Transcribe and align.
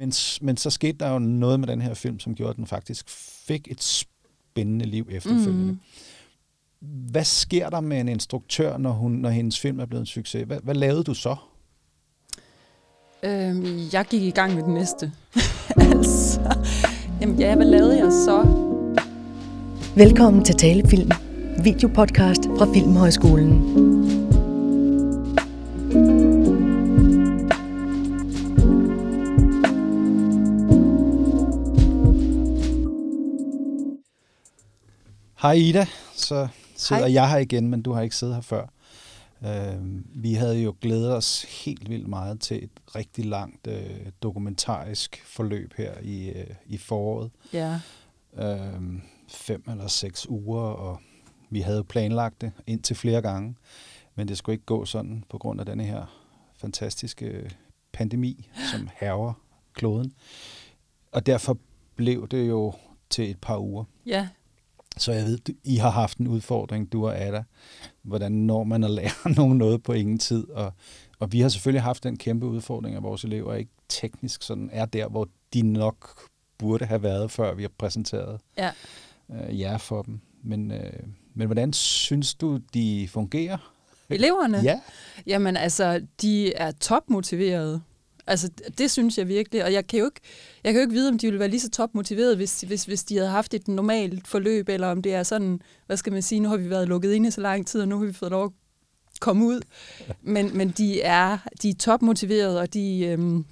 Men, 0.00 0.12
men 0.40 0.56
så 0.56 0.70
skete 0.70 0.98
der 0.98 1.12
jo 1.12 1.18
noget 1.18 1.60
med 1.60 1.68
den 1.68 1.80
her 1.80 1.94
film, 1.94 2.20
som 2.20 2.34
gjorde, 2.34 2.50
at 2.50 2.56
den 2.56 2.66
faktisk 2.66 3.08
fik 3.46 3.68
et 3.70 3.82
spændende 3.82 4.84
liv 4.84 5.06
efterfølgende. 5.10 5.72
Mm. 5.72 5.78
Hvad 7.10 7.24
sker 7.24 7.70
der 7.70 7.80
med 7.80 8.00
en 8.00 8.08
instruktør, 8.08 8.76
når, 8.76 8.90
hun, 8.90 9.12
når 9.12 9.30
hendes 9.30 9.60
film 9.60 9.80
er 9.80 9.86
blevet 9.86 10.00
en 10.00 10.06
succes? 10.06 10.44
Hvad, 10.46 10.58
hvad 10.62 10.74
lavede 10.74 11.04
du 11.04 11.14
så? 11.14 11.36
Øhm, 13.22 13.88
jeg 13.92 14.06
gik 14.10 14.22
i 14.22 14.30
gang 14.30 14.54
med 14.54 14.62
den 14.62 14.74
næste. 14.74 15.12
altså, 15.76 16.40
jamen 17.20 17.38
ja, 17.38 17.56
hvad 17.56 17.66
lavede 17.66 17.98
jeg 17.98 18.12
så? 18.12 18.42
Velkommen 19.96 20.44
til 20.44 20.54
Talefilm, 20.54 21.10
videopodcast 21.64 22.44
fra 22.44 22.72
Filmhøjskolen. 22.74 24.17
Hej 35.42 35.52
Ida, 35.52 35.86
så 36.12 36.48
sidder 36.76 37.02
Hej. 37.02 37.12
jeg 37.12 37.30
her 37.30 37.38
igen, 37.38 37.68
men 37.68 37.82
du 37.82 37.92
har 37.92 38.02
ikke 38.02 38.16
siddet 38.16 38.34
her 38.34 38.42
før. 38.42 38.66
Øh, 39.42 40.02
vi 40.22 40.34
havde 40.34 40.62
jo 40.62 40.74
glædet 40.80 41.16
os 41.16 41.42
helt 41.64 41.90
vildt 41.90 42.08
meget 42.08 42.40
til 42.40 42.64
et 42.64 42.70
rigtig 42.96 43.26
langt 43.26 43.66
øh, 43.66 44.06
dokumentarisk 44.22 45.22
forløb 45.26 45.74
her 45.76 45.92
i, 46.02 46.28
øh, 46.28 46.46
i 46.66 46.76
foråret. 46.76 47.30
Ja, 47.52 47.80
Øh, 48.38 48.82
fem 49.28 49.64
eller 49.70 49.86
seks 49.86 50.28
uger, 50.28 50.60
og 50.62 50.98
vi 51.50 51.60
havde 51.60 51.84
planlagt 51.84 52.40
det 52.40 52.52
indtil 52.66 52.96
flere 52.96 53.22
gange, 53.22 53.56
men 54.14 54.28
det 54.28 54.38
skulle 54.38 54.54
ikke 54.54 54.66
gå 54.66 54.84
sådan 54.84 55.24
på 55.28 55.38
grund 55.38 55.60
af 55.60 55.66
denne 55.66 55.84
her 55.84 56.20
fantastiske 56.56 57.50
pandemi, 57.92 58.50
som 58.72 58.88
hærger 59.00 59.32
kloden. 59.74 60.12
Og 61.12 61.26
derfor 61.26 61.58
blev 61.96 62.28
det 62.28 62.48
jo 62.48 62.72
til 63.10 63.30
et 63.30 63.38
par 63.40 63.58
uger. 63.58 63.84
ja. 64.06 64.28
Så 64.98 65.12
jeg 65.12 65.24
ved, 65.24 65.38
I 65.64 65.76
har 65.76 65.90
haft 65.90 66.18
en 66.18 66.26
udfordring, 66.28 66.92
du 66.92 67.06
og 67.06 67.18
Ada. 67.20 67.42
Hvordan 68.02 68.32
når 68.32 68.64
man 68.64 68.84
at 68.84 68.90
lære 68.90 69.30
nogen 69.36 69.58
noget 69.58 69.82
på 69.82 69.92
ingen 69.92 70.18
tid? 70.18 70.48
Og, 70.50 70.72
og 71.18 71.32
vi 71.32 71.40
har 71.40 71.48
selvfølgelig 71.48 71.82
haft 71.82 72.04
den 72.04 72.16
kæmpe 72.16 72.46
udfordring, 72.46 72.96
at 72.96 73.02
vores 73.02 73.24
elever 73.24 73.54
ikke 73.54 73.70
teknisk 73.88 74.42
sådan 74.42 74.70
er 74.72 74.84
der, 74.86 75.08
hvor 75.08 75.28
de 75.54 75.62
nok 75.62 76.20
burde 76.58 76.84
have 76.84 77.02
været, 77.02 77.30
før 77.30 77.54
vi 77.54 77.62
har 77.62 77.70
præsenteret 77.78 78.40
Ja. 78.58 78.70
øh, 79.30 79.60
jer 79.60 79.78
for 79.78 80.02
dem. 80.02 80.20
Men, 80.42 80.70
øh, 80.70 80.92
men 81.34 81.46
hvordan 81.46 81.72
synes 81.72 82.34
du, 82.34 82.60
de 82.74 83.08
fungerer? 83.08 83.72
Eleverne? 84.10 84.58
Ja. 84.58 84.80
Jamen 85.26 85.56
altså, 85.56 86.06
de 86.22 86.54
er 86.54 86.70
topmotiverede. 86.70 87.80
Altså, 88.28 88.50
det 88.78 88.90
synes 88.90 89.18
jeg 89.18 89.28
virkelig, 89.28 89.64
og 89.64 89.72
jeg 89.72 89.86
kan 89.86 89.98
jo 89.98 90.04
ikke, 90.04 90.20
jeg 90.64 90.72
kan 90.72 90.80
jo 90.80 90.82
ikke 90.82 90.94
vide, 90.94 91.08
om 91.08 91.18
de 91.18 91.26
ville 91.26 91.38
være 91.38 91.48
lige 91.48 91.60
så 91.60 91.70
topmotiverede, 91.70 92.36
hvis, 92.36 92.60
hvis, 92.60 92.84
hvis 92.84 93.04
de 93.04 93.16
havde 93.16 93.30
haft 93.30 93.54
et 93.54 93.68
normalt 93.68 94.28
forløb, 94.28 94.68
eller 94.68 94.88
om 94.88 95.02
det 95.02 95.14
er 95.14 95.22
sådan, 95.22 95.60
hvad 95.86 95.96
skal 95.96 96.12
man 96.12 96.22
sige, 96.22 96.40
nu 96.40 96.48
har 96.48 96.56
vi 96.56 96.70
været 96.70 96.88
lukket 96.88 97.12
inde 97.12 97.30
så 97.30 97.40
lang 97.40 97.66
tid, 97.66 97.80
og 97.80 97.88
nu 97.88 97.98
har 97.98 98.06
vi 98.06 98.12
fået 98.12 98.30
lov 98.30 98.44
at 98.44 98.50
komme 99.20 99.46
ud. 99.46 99.60
Men, 100.22 100.56
men 100.56 100.70
de 100.70 101.02
er, 101.02 101.38
de 101.62 101.70
er 101.70 101.74
topmotiverede, 101.74 102.60
og 102.60 102.74
de, 102.74 103.06
øhm, 103.06 103.44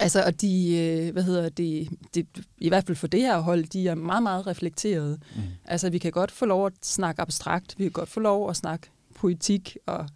altså, 0.00 0.22
og 0.22 0.40
de, 0.40 0.76
øh, 0.76 1.12
hvad 1.12 1.22
hedder 1.22 1.48
det, 1.48 1.88
det, 2.14 2.26
i 2.58 2.68
hvert 2.68 2.86
fald 2.86 2.96
for 2.96 3.06
det 3.06 3.20
her 3.20 3.38
hold, 3.38 3.64
de 3.64 3.88
er 3.88 3.94
meget, 3.94 4.22
meget 4.22 4.46
reflekterede. 4.46 5.18
Mm. 5.36 5.42
Altså, 5.64 5.90
vi 5.90 5.98
kan 5.98 6.12
godt 6.12 6.30
få 6.30 6.46
lov 6.46 6.66
at 6.66 6.72
snakke 6.82 7.22
abstrakt, 7.22 7.74
vi 7.78 7.84
kan 7.84 7.92
godt 7.92 8.08
få 8.08 8.20
lov 8.20 8.50
at 8.50 8.56
snakke 8.56 8.90
politik 9.14 9.76
og, 9.86 10.06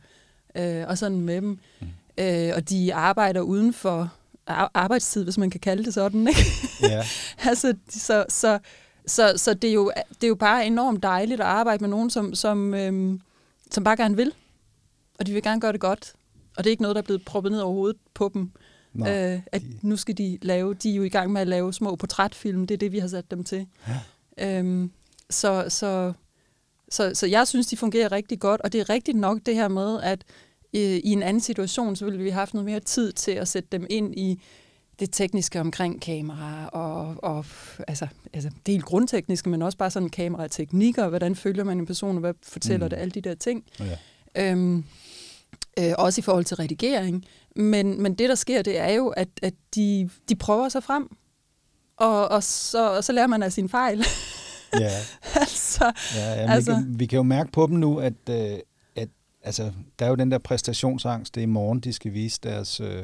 øh, 0.57 0.85
og 0.89 0.99
sådan 0.99 1.21
med 1.21 1.37
dem. 1.37 1.59
Mm. 1.81 1.87
Øh, 2.19 2.53
og 2.57 2.69
de 2.71 2.95
arbejder 2.95 3.41
uden 3.41 3.73
for 3.73 4.13
ar- 4.47 4.71
arbejdstid, 4.75 5.25
hvis 5.25 5.39
man 5.39 5.51
kan 5.51 5.61
kalde 5.61 5.85
det 5.85 5.95
sådan. 5.95 6.29
Ikke? 6.29 6.41
Ja. 6.83 7.05
altså, 7.51 7.75
så, 7.89 8.25
så, 8.29 8.59
så, 9.07 9.33
så 9.37 9.55
det, 9.55 9.71
er 9.71 9.75
jo, 9.75 9.93
det 10.15 10.25
er 10.25 10.29
jo 10.29 10.35
bare 10.35 10.67
enormt 10.67 11.03
dejligt 11.03 11.41
at 11.41 11.47
arbejde 11.47 11.83
med 11.83 11.89
nogen, 11.89 12.11
som, 12.11 12.35
som, 12.35 12.75
øhm, 12.75 13.21
som 13.71 13.85
bare 13.85 13.97
gerne 13.97 14.17
vil. 14.17 14.33
Og 15.19 15.27
de 15.27 15.33
vil 15.33 15.43
gerne 15.43 15.61
gøre 15.61 15.73
det 15.73 15.81
godt. 15.81 16.13
Og 16.57 16.65
det 16.65 16.71
er 16.71 16.73
ikke 16.73 16.83
noget, 16.83 16.95
der 16.97 17.03
er 17.03 17.07
blevet 17.07 17.25
proppet 17.25 17.53
ned 17.53 17.61
over 17.61 17.73
hovedet 17.75 17.97
på 18.15 18.31
dem. 18.35 18.51
Nå, 18.93 19.07
øh, 19.07 19.41
at 19.53 19.63
de- 19.63 19.79
nu 19.83 19.97
skal 19.97 20.19
de 20.19 20.39
lave, 20.43 20.75
de 20.75 20.91
er 20.91 20.95
jo 20.95 21.03
i 21.03 21.09
gang 21.09 21.33
med 21.33 21.41
at 21.41 21.47
lave 21.49 21.73
små 21.73 21.97
portrætfilm, 21.97 22.67
det 22.67 22.75
er 22.75 22.79
det, 22.79 22.93
vi 22.93 22.99
har 22.99 23.09
sat 23.09 23.31
dem 23.31 23.45
til. 23.45 23.67
Ja. 24.39 24.59
Øhm, 24.59 24.91
så, 25.31 25.65
så, 25.69 26.13
så, 26.89 27.11
så 27.15 27.27
jeg 27.27 27.49
synes, 27.49 27.67
de 27.67 27.77
fungerer 27.77 28.13
rigtig 28.13 28.41
godt, 28.41 28.61
og 28.61 28.73
det 28.73 28.81
er 28.81 28.91
rigtigt 28.91 29.17
nok 29.19 29.39
det 29.47 29.55
her 29.55 29.69
med, 29.69 30.01
at 30.03 30.25
øh, 30.77 31.01
i 31.05 31.13
en 31.13 31.23
anden 31.23 31.41
situation, 31.41 31.97
så 31.97 32.05
ville 32.05 32.19
vi 32.19 32.25
have 32.31 32.39
haft 32.39 32.55
noget 32.55 32.65
mere 32.65 32.81
tid 32.81 33.13
til 33.13 33.31
at 33.33 33.49
sætte 33.49 33.69
dem 33.73 33.87
ind 33.91 34.15
i 34.19 34.43
det 35.01 35.09
tekniske 35.13 35.61
omkring 35.61 36.03
kamera, 36.03 36.69
og, 36.69 37.17
og 37.23 37.45
altså, 37.89 38.07
altså 38.33 38.51
det 38.67 38.73
helt 38.75 38.85
grundtekniske, 38.85 39.49
men 39.51 39.63
også 39.63 39.79
bare 39.79 39.91
sådan 39.91 40.09
kamerateknikker, 40.09 41.09
hvordan 41.09 41.37
følger 41.37 41.65
man 41.65 41.79
en 41.79 41.87
person, 41.87 42.17
og 42.17 42.21
hvad 42.21 42.35
fortæller 42.43 42.87
Mm. 42.87 42.91
det, 42.91 42.97
alle 42.97 43.11
de 43.11 43.21
der 43.21 43.35
ting. 43.35 43.65
ja. 43.81 43.97
Øhm, 44.51 44.85
øh, 45.79 45.93
også 45.99 46.19
i 46.21 46.23
forhold 46.23 46.45
til 46.45 46.57
redigering. 46.57 47.25
Men, 47.57 48.03
men 48.03 48.15
det, 48.15 48.29
der 48.29 48.35
sker, 48.35 48.63
det 48.63 48.79
er 48.79 48.91
jo, 48.93 49.09
at, 49.09 49.29
at 49.43 49.55
de, 49.75 50.11
de 50.29 50.37
prøver 50.37 50.69
sig 50.69 50.83
frem, 50.83 51.09
og, 51.97 52.29
og, 52.29 52.43
så, 52.43 52.91
og 52.97 53.05
så 53.05 53.13
lærer 53.13 53.27
man 53.27 53.43
af 53.43 53.53
sine 53.53 53.69
fejl. 53.69 54.05
ja. 54.81 54.91
altså, 55.41 55.93
Ja, 56.17 56.31
jamen, 56.35 56.51
Altså- 56.51 56.75
vi, 56.75 56.83
kan, 56.83 56.99
vi 56.99 57.07
kan 57.07 57.17
jo 57.17 57.23
mærke 57.23 57.53
på 57.53 57.67
dem 57.67 57.77
nu, 57.77 57.99
at, 57.99 58.13
øh, 58.31 58.37
at 58.37 58.61
altså, 59.47 59.73
der 59.99 60.05
er 60.05 60.09
jo 60.09 60.15
den 60.15 60.31
der 60.31 60.39
præstationsangst. 60.39 61.35
Det 61.35 61.41
er 61.41 61.43
i 61.43 61.47
morgen, 61.47 61.81
de 61.81 61.93
skal 61.93 62.13
vise 62.13 62.41
deres, 62.43 62.81
øh, 62.81 63.03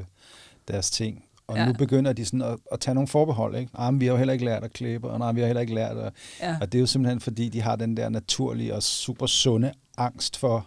deres 0.69 0.91
ting. 0.91 1.25
Og 1.47 1.57
ja. 1.57 1.67
Nu 1.67 1.73
begynder 1.73 2.13
de 2.13 2.25
sådan 2.25 2.43
at, 2.43 2.59
at 2.73 2.81
tage 2.81 2.95
nogle 2.95 3.09
forbehold. 3.09 3.57
Ikke? 3.57 3.71
Ah, 3.75 4.01
vi 4.01 4.07
har 4.07 4.13
jo 4.13 4.19
heller 4.19 4.33
ikke 4.33 4.45
lært 4.45 4.65
at 4.65 4.73
klippe, 4.73 5.11
og 5.11 5.19
nej, 5.19 5.33
vi 5.33 5.41
har 5.41 5.47
heller 5.47 5.61
ikke 5.61 5.75
lært 5.75 5.97
at... 5.97 6.13
ja. 6.41 6.57
Og 6.61 6.73
det 6.73 6.79
er 6.79 6.81
jo 6.81 6.87
simpelthen, 6.87 7.21
fordi 7.21 7.49
de 7.49 7.61
har 7.61 7.77
den 7.77 7.97
der 7.97 8.09
naturlige 8.09 8.75
og 8.75 8.83
super 8.83 9.27
sunde 9.27 9.73
angst 9.97 10.37
for, 10.37 10.67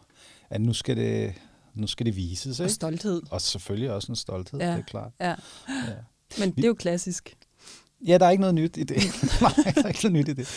at 0.50 0.62
nu 0.62 0.74
skal 0.74 0.98
det, 0.98 1.34
nu 1.74 1.88
skal 1.88 2.06
det 2.06 2.16
vises. 2.16 2.60
Og 2.60 2.66
Ikke? 2.66 2.74
stolthed. 2.74 3.22
Og 3.32 3.42
selvfølgelig 3.42 3.92
også 3.92 4.12
en 4.12 4.16
stolthed, 4.16 4.60
ja. 4.60 4.72
Det 4.72 4.80
er 4.80 4.84
klart. 4.84 5.12
Ja. 5.20 5.30
Ja. 5.30 5.36
Men 6.40 6.52
det 6.52 6.64
er 6.64 6.68
jo 6.68 6.74
klassisk. 6.74 7.36
Ja, 8.08 8.18
der 8.18 8.26
er 8.26 8.30
ikke 8.30 8.42
noget 8.42 8.56
nyt 8.56 8.78
i 8.78 8.84
det. 8.84 8.98
Nej, 9.42 9.74
der 9.76 9.84
er 9.84 9.88
ikke 9.88 10.10
noget 10.10 10.14
nyt 10.14 10.28
i 10.28 10.34
det. 10.34 10.48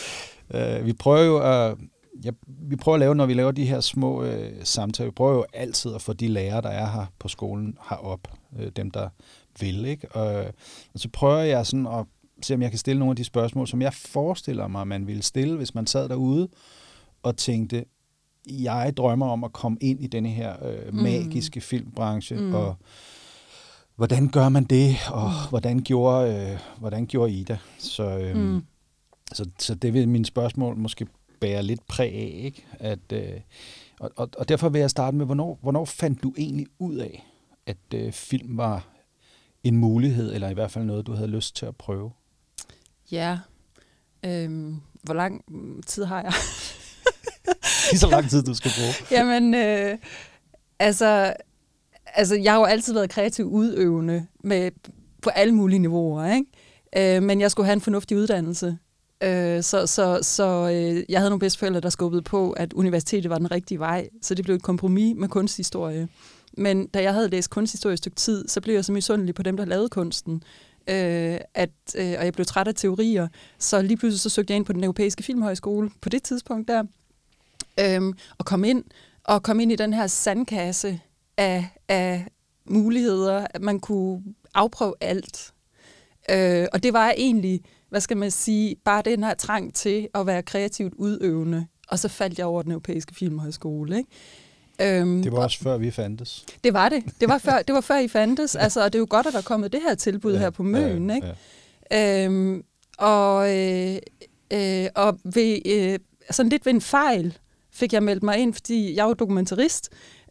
Uh, 0.81 0.87
vi 0.87 0.93
prøver 0.93 1.25
jo 1.25 1.39
at, 1.39 1.79
ja, 2.25 2.31
vi 2.47 2.77
prøver 2.77 2.97
at 2.97 3.01
lave, 3.01 3.15
når 3.15 3.27
vi 3.27 3.35
laver 3.35 3.51
de 3.51 3.65
her 3.67 3.81
små 3.81 4.23
uh, 4.25 4.29
samtaler, 4.63 5.11
vi 5.11 5.15
prøver 5.15 5.35
jo 5.35 5.45
altid 5.53 5.95
at 5.95 6.03
få 6.03 6.13
de 6.13 6.29
lærere, 6.29 6.61
der 6.63 6.69
er 6.69 6.87
her 6.93 7.07
på 7.19 7.29
skolen, 7.29 7.79
herop. 7.91 8.21
Uh, 8.53 8.67
dem, 8.77 8.91
der 8.91 9.09
vil, 9.61 9.85
ikke? 9.85 10.09
Og, 10.13 10.45
og 10.95 11.01
så 11.01 11.09
prøver 11.13 11.39
jeg 11.39 11.67
sådan 11.67 11.87
at 11.87 12.05
se, 12.43 12.55
om 12.55 12.63
jeg 12.63 12.71
kan 12.71 12.79
stille 12.79 12.99
nogle 12.99 13.13
af 13.13 13.17
de 13.17 13.25
spørgsmål, 13.25 13.67
som 13.69 13.83
jeg 13.83 13.95
forestiller 13.95 14.69
mig, 14.69 14.87
man 14.87 15.07
ville 15.07 15.23
stille, 15.23 15.57
hvis 15.57 15.75
man 15.75 15.87
sad 15.87 16.09
derude 16.09 16.49
og 17.23 17.37
tænkte, 17.37 17.85
jeg 18.51 18.93
drømmer 18.97 19.27
om 19.27 19.45
at 19.45 19.53
komme 19.53 19.79
ind 19.81 20.01
i 20.01 20.07
denne 20.07 20.29
her 20.29 20.67
øh, 20.67 20.93
Mm. 20.95 20.99
magiske 21.03 21.61
filmbranche, 21.61 22.37
Mm. 22.41 22.55
og 22.55 22.77
hvordan 23.97 24.29
gør 24.29 24.49
man 24.49 24.65
det, 24.65 24.97
og 25.11 25.31
hvordan 25.51 25.79
gjorde, 25.83 26.35
øh, 26.53 26.59
hvordan 26.79 27.07
gjorde 27.07 27.33
Ida? 27.33 27.59
Så, 27.79 28.19
øh, 28.19 28.37
mm. 28.37 28.43
Mm. 28.43 28.63
så, 29.33 29.47
så 29.59 29.75
det 29.75 29.95
vil 29.95 30.09
mine 30.09 30.25
spørgsmål 30.25 30.77
måske 30.77 31.07
bære 31.41 31.63
lidt 31.63 31.87
præg 31.87 32.15
af, 32.15 32.41
ikke? 32.45 32.67
At, 32.79 33.13
øh, 33.13 33.41
og, 34.01 34.11
og, 34.17 34.31
og 34.39 34.49
derfor 34.49 34.69
vil 34.69 34.81
jeg 34.81 34.91
starte 34.91 35.17
med, 35.17 35.27
hvornår, 35.27 35.59
hvornår 35.63 35.85
fandt 35.85 36.23
du 36.23 36.35
egentlig 36.39 36.67
ud 36.79 36.97
af, 36.97 37.27
at 37.67 37.95
øh, 37.95 38.13
film 38.13 38.57
var 38.57 38.89
en 39.65 39.77
mulighed, 39.77 40.35
eller 40.35 40.49
i 40.49 40.55
hvert 40.55 40.71
fald 40.71 40.85
noget, 40.85 41.07
du 41.07 41.13
havde 41.13 41.29
lyst 41.29 41.57
til 41.57 41.67
at 41.67 41.77
prøve? 41.77 42.13
Ja. 43.13 43.39
Øhm, 44.25 44.81
hvor 45.03 45.15
lang 45.15 45.45
tid 45.87 46.05
har 46.05 46.23
jeg? 46.23 46.33
Lige 47.91 47.99
så 47.99 48.11
lang 48.11 48.31
tid, 48.31 48.43
du 48.43 48.55
skal 48.55 48.71
bruge. 48.79 48.95
Jamen, 49.19 49.55
øh, 49.55 49.99
altså, 50.79 51.35
altså, 52.07 52.37
jeg 52.37 52.53
har 52.53 52.59
jo 52.59 52.65
altid 52.65 52.93
været 52.95 53.11
kreativ 53.11 53.47
udøvende 53.47 54.27
med, 54.45 54.71
på 55.23 55.31
alle 55.31 55.55
mulige 55.55 55.79
niveauer, 55.79 56.35
ikke? 56.35 57.17
Øh, 57.17 57.23
men 57.23 57.41
jeg 57.41 57.51
skulle 57.51 57.67
have 57.67 57.75
en 57.75 57.81
fornuftig 57.81 58.17
uddannelse. 58.17 58.79
Øh, 59.23 59.63
så 59.63 59.87
så, 59.87 60.19
så 60.23 60.71
øh, 60.73 61.05
jeg 61.09 61.21
havde 61.21 61.31
nogle 61.31 61.41
bedsteforældre, 61.41 61.81
der 61.81 61.91
skubbede 61.91 62.23
på, 62.23 62.51
at 62.51 62.73
universitetet 62.73 63.31
var 63.31 63.39
den 63.39 63.51
rigtige 63.51 63.79
vej, 63.79 64.09
så 64.23 64.35
det 64.35 64.45
blev 64.45 64.57
et 64.57 64.63
kompromis 64.63 65.17
med 65.17 65.29
kunsthistorie. 65.29 66.09
Men 66.57 66.87
da 66.87 67.03
jeg 67.03 67.15
havde 67.15 67.29
læst 67.29 67.51
kunsthistorie 67.51 67.93
et 67.93 67.99
stykke 67.99 68.17
tid, 68.17 68.49
så 68.49 68.61
blev 68.61 68.75
jeg 68.75 68.85
så 68.85 68.93
misundelig 68.93 69.35
på 69.35 69.43
dem, 69.43 69.57
der 69.57 69.65
lavede 69.65 69.89
kunsten, 69.89 70.43
øh, 70.89 71.39
at, 71.55 71.71
øh, 71.97 72.15
og 72.19 72.25
jeg 72.25 72.33
blev 72.33 72.47
træt 72.47 72.69
af 72.69 72.75
teorier. 72.75 73.29
Så 73.59 73.83
lige 73.83 73.97
pludselig 73.97 74.21
så 74.21 74.29
søgte 74.29 74.53
jeg 74.53 74.57
ind 74.57 74.65
på 74.65 74.73
den 74.73 74.85
europæiske 74.85 75.23
filmhøjskole 75.23 75.91
på 76.01 76.09
det 76.09 76.23
tidspunkt 76.23 76.69
der, 76.69 76.85
øh, 77.81 78.15
og 78.39 78.45
kom 78.45 78.65
ind, 78.65 78.85
og 79.25 79.43
kom 79.43 79.61
ind 79.61 79.73
i 79.73 79.77
den 79.77 79.93
her 79.93 80.07
sandkasse 80.07 81.01
af, 81.37 81.69
af 81.89 82.27
muligheder, 82.65 83.47
at 83.51 83.63
man 83.63 83.81
kunne 83.81 84.23
afprøve 84.55 84.95
alt. 85.01 85.53
Øh, 86.31 86.67
og 86.73 86.83
det 86.83 86.93
var 86.93 87.15
egentlig, 87.17 87.63
hvad 87.91 88.01
skal 88.01 88.17
man 88.17 88.31
sige, 88.31 88.77
bare 88.85 89.03
den 89.03 89.25
her 89.25 89.35
trang 89.35 89.75
til 89.75 90.09
at 90.15 90.27
være 90.27 90.43
kreativt 90.43 90.95
udøvende, 90.97 91.67
og 91.89 91.99
så 91.99 92.09
faldt 92.09 92.39
jeg 92.39 92.47
over 92.47 92.63
den 92.63 92.73
europæiske 92.73 93.15
filmhøjskole. 93.15 93.97
Ikke? 93.99 95.01
Øhm, 95.01 95.23
Det 95.23 95.33
var 95.33 95.39
også 95.39 95.59
før 95.59 95.79
vi 95.79 95.91
fandtes. 95.91 96.47
Det 96.65 96.73
var 96.75 96.89
det. 96.89 97.05
Det 97.21 97.29
var 97.29 97.39
før, 97.39 97.63
det 97.63 97.75
var 97.75 97.81
før 97.81 97.99
I 97.99 98.09
fandtes. 98.09 98.57
Altså, 98.57 98.85
og 98.85 98.93
det 98.93 98.99
er 98.99 99.01
jo 99.01 99.07
godt, 99.11 99.27
at 99.27 99.33
der 99.33 99.39
er 99.39 99.43
kommet 99.43 99.73
det 99.73 99.81
her 99.83 99.95
tilbud 99.95 100.33
ja, 100.33 100.39
her 100.39 100.51
på 100.51 100.63
Møn. 100.63 101.11
ja, 101.11 101.15
ikke? 101.15 101.35
ja. 101.91 102.25
Øhm, 102.25 102.63
og, 102.99 103.57
øh, 103.57 103.97
øh, 104.53 104.87
og 104.95 105.19
ved, 105.25 105.59
øh, 105.67 105.99
sådan 106.31 106.51
lidt 106.51 106.67
ved 106.67 106.73
en 106.75 106.81
fejl 106.81 107.39
fik 107.73 107.93
jeg 107.93 108.03
meldt 108.03 108.23
mig 108.23 108.39
ind, 108.39 108.55
fordi 108.55 108.95
jeg 108.97 109.03
er 109.03 109.07
jo 109.07 109.15
dokumentarist. 109.15 109.89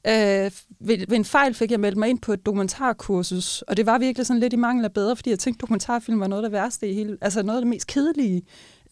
Øh, 0.07 0.51
ved, 0.79 0.97
ved 1.07 1.17
en 1.17 1.25
fejl 1.25 1.53
fik 1.53 1.71
jeg 1.71 1.79
meldt 1.79 1.97
mig 1.97 2.09
ind 2.09 2.19
på 2.19 2.33
et 2.33 2.45
dokumentarkursus, 2.45 3.61
og 3.61 3.77
det 3.77 3.85
var 3.85 3.97
virkelig 3.97 4.27
sådan 4.27 4.39
lidt 4.39 4.53
i 4.53 4.55
mangel 4.55 4.85
af 4.85 4.93
bedre, 4.93 5.15
fordi 5.15 5.29
jeg 5.29 5.39
tænkte, 5.39 5.61
dokumentarfilm 5.61 6.19
var 6.19 6.27
noget 6.27 6.43
af 6.43 6.49
det 6.49 6.51
værste 6.51 6.89
i 6.89 6.93
hele, 6.93 7.17
altså 7.21 7.43
noget 7.43 7.57
af 7.57 7.61
det 7.61 7.69
mest 7.69 7.87
kedelige, 7.87 8.41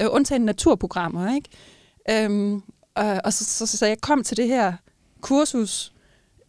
øh, 0.02 0.08
undtagen 0.12 0.42
naturprogrammer, 0.42 1.36
ikke? 1.36 1.50
Øhm, 2.10 2.62
og, 2.96 3.22
og 3.24 3.34
så, 3.34 3.46
så, 3.46 3.66
så, 3.66 3.78
så 3.78 3.86
jeg 3.86 4.02
kom 4.02 4.24
til 4.24 4.38
det 4.38 4.48
her 4.48 4.74
kursus, 5.22 5.94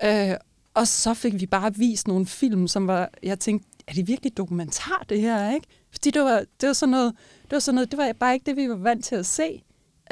øh, 0.05 0.35
og 0.75 0.89
så 0.89 1.15
fik 1.15 1.41
vi 1.41 1.47
bare 1.47 1.75
vist 1.75 2.09
nogle 2.09 2.27
film, 2.27 2.69
som 2.69 2.87
var, 2.87 3.11
jeg 3.23 3.41
tænkte, 3.41 3.69
er 3.87 3.93
det 3.93 4.09
virkelig 4.09 4.37
dokumentar, 4.37 5.05
det 5.09 5.21
her, 5.21 5.55
ikke? 5.55 5.67
Fordi 5.93 6.11
det 6.11 6.23
var, 6.23 6.45
det 6.61 6.67
var 6.67 6.73
sådan 6.73 6.91
noget, 6.91 7.13
det 7.43 7.53
var 7.53 7.59
sådan 7.59 7.75
noget, 7.75 7.91
det 7.91 7.99
var 7.99 8.13
bare 8.13 8.35
ikke 8.35 8.47
det, 8.47 8.57
vi 8.57 8.69
var 8.69 8.77
vant 8.77 9.05
til 9.05 9.15
at 9.15 9.27
se 9.27 9.63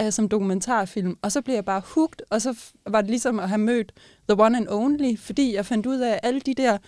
uh, 0.02 0.11
som 0.11 0.29
dokumentarfilm. 0.29 1.19
Og 1.23 1.32
så 1.32 1.41
blev 1.41 1.55
jeg 1.55 1.64
bare 1.64 1.82
hooked, 1.94 2.19
og 2.31 2.43
så 2.43 2.56
var 2.87 3.00
det 3.00 3.11
ligesom 3.11 3.38
at 3.38 3.49
have 3.49 3.58
mødt 3.58 3.93
The 4.29 4.43
One 4.43 4.56
and 4.56 4.69
Only, 4.69 5.17
fordi 5.19 5.55
jeg 5.55 5.67
fandt 5.67 5.87
ud 5.87 5.99
af, 5.99 6.20
alle 6.23 6.41
de 6.41 6.55
der 6.55 6.79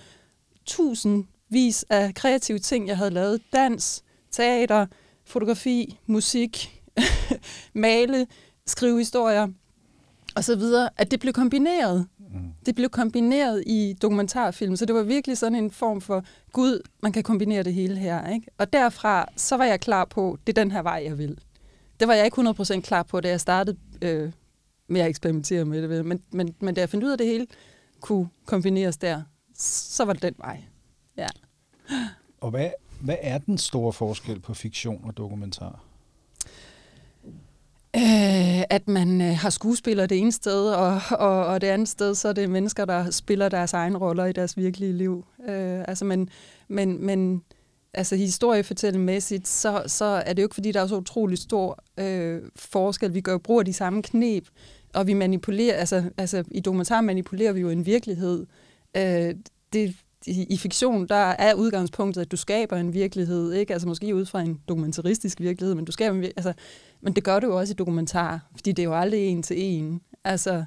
tusindvis 0.67 1.85
af 1.91 2.15
kreative 2.15 2.59
ting, 2.59 2.89
jeg 2.89 2.97
havde 2.97 3.11
lavet, 3.11 3.43
dans, 3.53 4.03
teater, 4.31 4.87
fotografi, 5.25 5.99
musik, 6.07 6.83
male, 7.75 8.27
skrive 8.67 8.99
historier, 8.99 9.49
og 10.37 10.45
så 10.45 10.57
videre, 10.57 10.91
at 10.97 11.11
det 11.11 11.21
blev 11.21 11.33
kombineret. 11.33 12.07
Mm. 12.19 12.27
Det 12.67 12.75
blev 12.75 12.89
kombineret 12.89 13.65
i 13.67 13.97
dokumentarfilm, 14.03 14.77
så 14.77 14.87
det 14.87 14.95
var 14.95 15.03
virkelig 15.03 15.39
sådan 15.39 15.65
en 15.65 15.71
form 15.71 16.01
for, 16.01 16.25
gud, 16.53 16.81
man 17.03 17.13
kan 17.13 17.23
kombinere 17.23 17.63
det 17.63 17.75
hele 17.75 17.97
her. 17.97 18.29
Ikke? 18.31 18.47
Og 18.59 18.73
derfra, 18.73 19.29
så 19.37 19.57
var 19.57 19.65
jeg 19.65 19.81
klar 19.81 20.05
på, 20.05 20.39
det 20.47 20.59
er 20.59 20.63
den 20.63 20.71
her 20.71 20.83
vej, 20.83 21.03
jeg 21.05 21.19
vil. 21.19 21.39
Det 22.01 22.09
var 22.09 22.15
jeg 22.15 22.25
ikke 22.25 22.41
100% 22.41 22.81
klar 22.81 23.03
på, 23.03 23.21
da 23.21 23.29
jeg 23.29 23.41
startede 23.41 23.77
øh, 24.03 24.33
med 24.89 25.01
at 25.01 25.09
eksperimentere 25.09 25.65
med 25.65 25.83
det. 25.83 26.05
Men, 26.07 26.23
men, 26.31 26.55
men 26.61 26.75
da 26.75 26.81
jeg 26.81 26.89
fandt 26.89 27.05
ud 27.05 27.11
af, 27.11 27.13
at 27.13 27.19
det 27.19 27.27
hele 27.27 27.47
kunne 28.01 28.29
kombineres 28.45 28.97
der, 28.97 29.23
så 29.59 30.05
var 30.05 30.13
det 30.13 30.23
den 30.23 30.35
vej. 30.39 30.63
Ja. 31.17 31.27
Og 32.41 32.51
hvad, 32.51 32.71
hvad 33.01 33.17
er 33.21 33.39
den 33.39 33.59
store 33.59 33.93
forskel 33.93 34.41
på 34.41 34.55
fiktion 34.55 35.05
og 35.05 35.17
dokumentar? 35.17 35.85
Øh, 37.97 38.63
at 38.71 38.89
man 38.89 39.21
øh, 39.21 39.37
har 39.37 39.51
skuespillere 39.51 40.07
det 40.07 40.19
ene 40.19 40.33
sted, 40.33 40.71
og, 40.71 41.01
og, 41.11 41.47
og 41.47 41.61
det 41.61 41.67
andet 41.67 41.89
sted, 41.89 42.15
så 42.15 42.29
er 42.29 42.33
det 42.33 42.51
mennesker, 42.51 42.85
der 42.85 43.11
spiller 43.11 43.49
deres 43.49 43.73
egne 43.73 43.99
roller 43.99 44.25
i 44.25 44.33
deres 44.33 44.57
virkelige 44.57 44.93
liv. 44.93 45.27
Øh, 45.49 45.85
altså, 45.89 46.05
men, 46.05 46.29
men, 46.69 47.07
men 47.07 47.43
altså, 47.97 48.17
historiefortællemæssigt, 48.17 49.49
så, 49.49 49.83
så 49.87 50.05
er 50.05 50.33
det 50.33 50.43
jo 50.43 50.47
ikke, 50.47 50.55
fordi 50.55 50.73
der 50.73 50.81
er 50.81 50.87
så 50.87 50.97
utrolig 50.97 51.39
stor 51.39 51.85
øh, 51.99 52.43
forskel. 52.57 53.15
Vi 53.15 53.21
gør 53.21 53.33
jo 53.33 53.39
brug 53.39 53.59
af 53.59 53.65
de 53.65 53.73
samme 53.73 54.03
knep, 54.03 54.49
og 54.95 55.07
vi 55.07 55.15
manipulerer, 55.15 55.77
altså, 55.77 56.11
altså 56.17 56.45
i 56.51 56.61
dokumentar 56.61 57.01
manipulerer 57.01 57.53
vi 57.53 57.61
jo 57.61 57.71
en 57.71 57.87
virkelighed. 57.87 58.47
Øh, 58.97 59.35
det, 59.73 59.97
i, 60.27 60.47
i 60.51 60.57
fiktion, 60.57 61.09
der 61.09 61.15
er 61.15 61.55
udgangspunktet, 61.55 62.21
at 62.21 62.31
du 62.31 62.37
skaber 62.37 62.77
en 62.77 62.93
virkelighed, 62.93 63.53
ikke? 63.53 63.73
Altså 63.73 63.89
måske 63.89 64.15
ud 64.15 64.27
fra 64.27 64.41
en 64.41 64.61
dokumentaristisk 64.69 65.41
virkelighed, 65.41 65.75
men 65.75 65.85
du 65.85 65.93
skaber 65.93 66.17
en 66.17 66.25
altså, 66.25 66.53
men 67.01 67.13
det 67.13 67.25
gør 67.25 67.41
du 67.41 67.47
jo 67.47 67.59
også 67.59 67.73
i 67.73 67.75
dokumentar, 67.75 68.49
fordi 68.55 68.73
det 68.73 68.83
er 68.83 68.87
jo 68.87 68.95
aldrig 68.95 69.27
en 69.27 69.43
til 69.43 69.57
en. 69.63 70.01
Altså, 70.25 70.65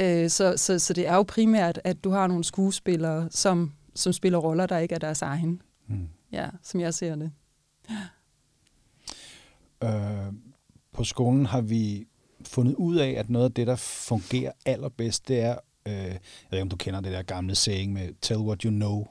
øh, 0.00 0.30
så, 0.30 0.54
så, 0.56 0.78
så 0.78 0.92
det 0.92 1.08
er 1.08 1.14
jo 1.14 1.22
primært, 1.22 1.80
at 1.84 2.04
du 2.04 2.10
har 2.10 2.26
nogle 2.26 2.44
skuespillere, 2.44 3.28
som, 3.30 3.72
som 3.94 4.12
spiller 4.12 4.38
roller, 4.38 4.66
der 4.66 4.78
ikke 4.78 4.94
er 4.94 4.98
deres 4.98 5.22
egen. 5.22 5.62
Mm. 5.88 6.08
Ja, 6.32 6.48
som 6.62 6.80
jeg 6.80 6.94
ser 6.94 7.14
det. 7.14 7.32
Øh, 9.82 10.32
på 10.92 11.04
skolen 11.04 11.46
har 11.46 11.60
vi 11.60 12.06
fundet 12.46 12.74
ud 12.74 12.96
af, 12.96 13.10
at 13.10 13.30
noget 13.30 13.44
af 13.44 13.52
det, 13.52 13.66
der 13.66 13.76
fungerer 13.76 14.52
allerbedst, 14.66 15.28
det 15.28 15.40
er, 15.40 15.56
øh, 15.86 15.94
jeg 15.94 16.18
ved 16.50 16.58
ikke, 16.58 16.62
om 16.62 16.68
du 16.68 16.76
kender 16.76 17.00
det 17.00 17.12
der 17.12 17.22
gamle 17.22 17.54
saying 17.54 17.92
med 17.92 18.14
tell 18.20 18.40
what 18.40 18.62
you 18.62 18.70
know. 18.70 19.06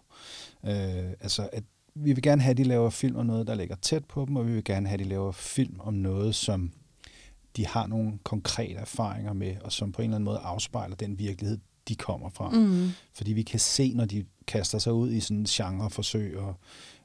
Øh, 0.65 1.11
altså, 1.19 1.49
at 1.53 1.63
vi 1.95 2.13
vil 2.13 2.23
gerne 2.23 2.41
have, 2.41 2.51
at 2.51 2.57
de 2.57 2.63
laver 2.63 2.89
film 2.89 3.15
om 3.15 3.25
noget, 3.25 3.47
der 3.47 3.55
ligger 3.55 3.75
tæt 3.75 4.05
på 4.05 4.25
dem, 4.25 4.35
og 4.35 4.47
vi 4.47 4.53
vil 4.53 4.63
gerne 4.63 4.87
have, 4.87 4.93
at 4.93 5.05
de 5.05 5.09
laver 5.09 5.31
film 5.31 5.79
om 5.79 5.93
noget, 5.93 6.35
som 6.35 6.71
de 7.57 7.67
har 7.67 7.87
nogle 7.87 8.19
konkrete 8.23 8.79
erfaringer 8.79 9.33
med, 9.33 9.55
og 9.61 9.71
som 9.71 9.91
på 9.91 10.01
en 10.01 10.03
eller 10.03 10.15
anden 10.15 10.25
måde 10.25 10.37
afspejler 10.37 10.95
den 10.95 11.19
virkelighed, 11.19 11.57
de 11.87 11.95
kommer 11.95 12.29
fra. 12.29 12.49
Mm. 12.49 12.89
Fordi 13.13 13.33
vi 13.33 13.43
kan 13.43 13.59
se, 13.59 13.93
når 13.93 14.05
de 14.05 14.25
kaster 14.47 14.77
sig 14.77 14.93
ud 14.93 15.11
i 15.11 15.19
sådan 15.19 15.37
en 15.37 15.45
genreforsøg 15.45 16.37
og 16.37 16.55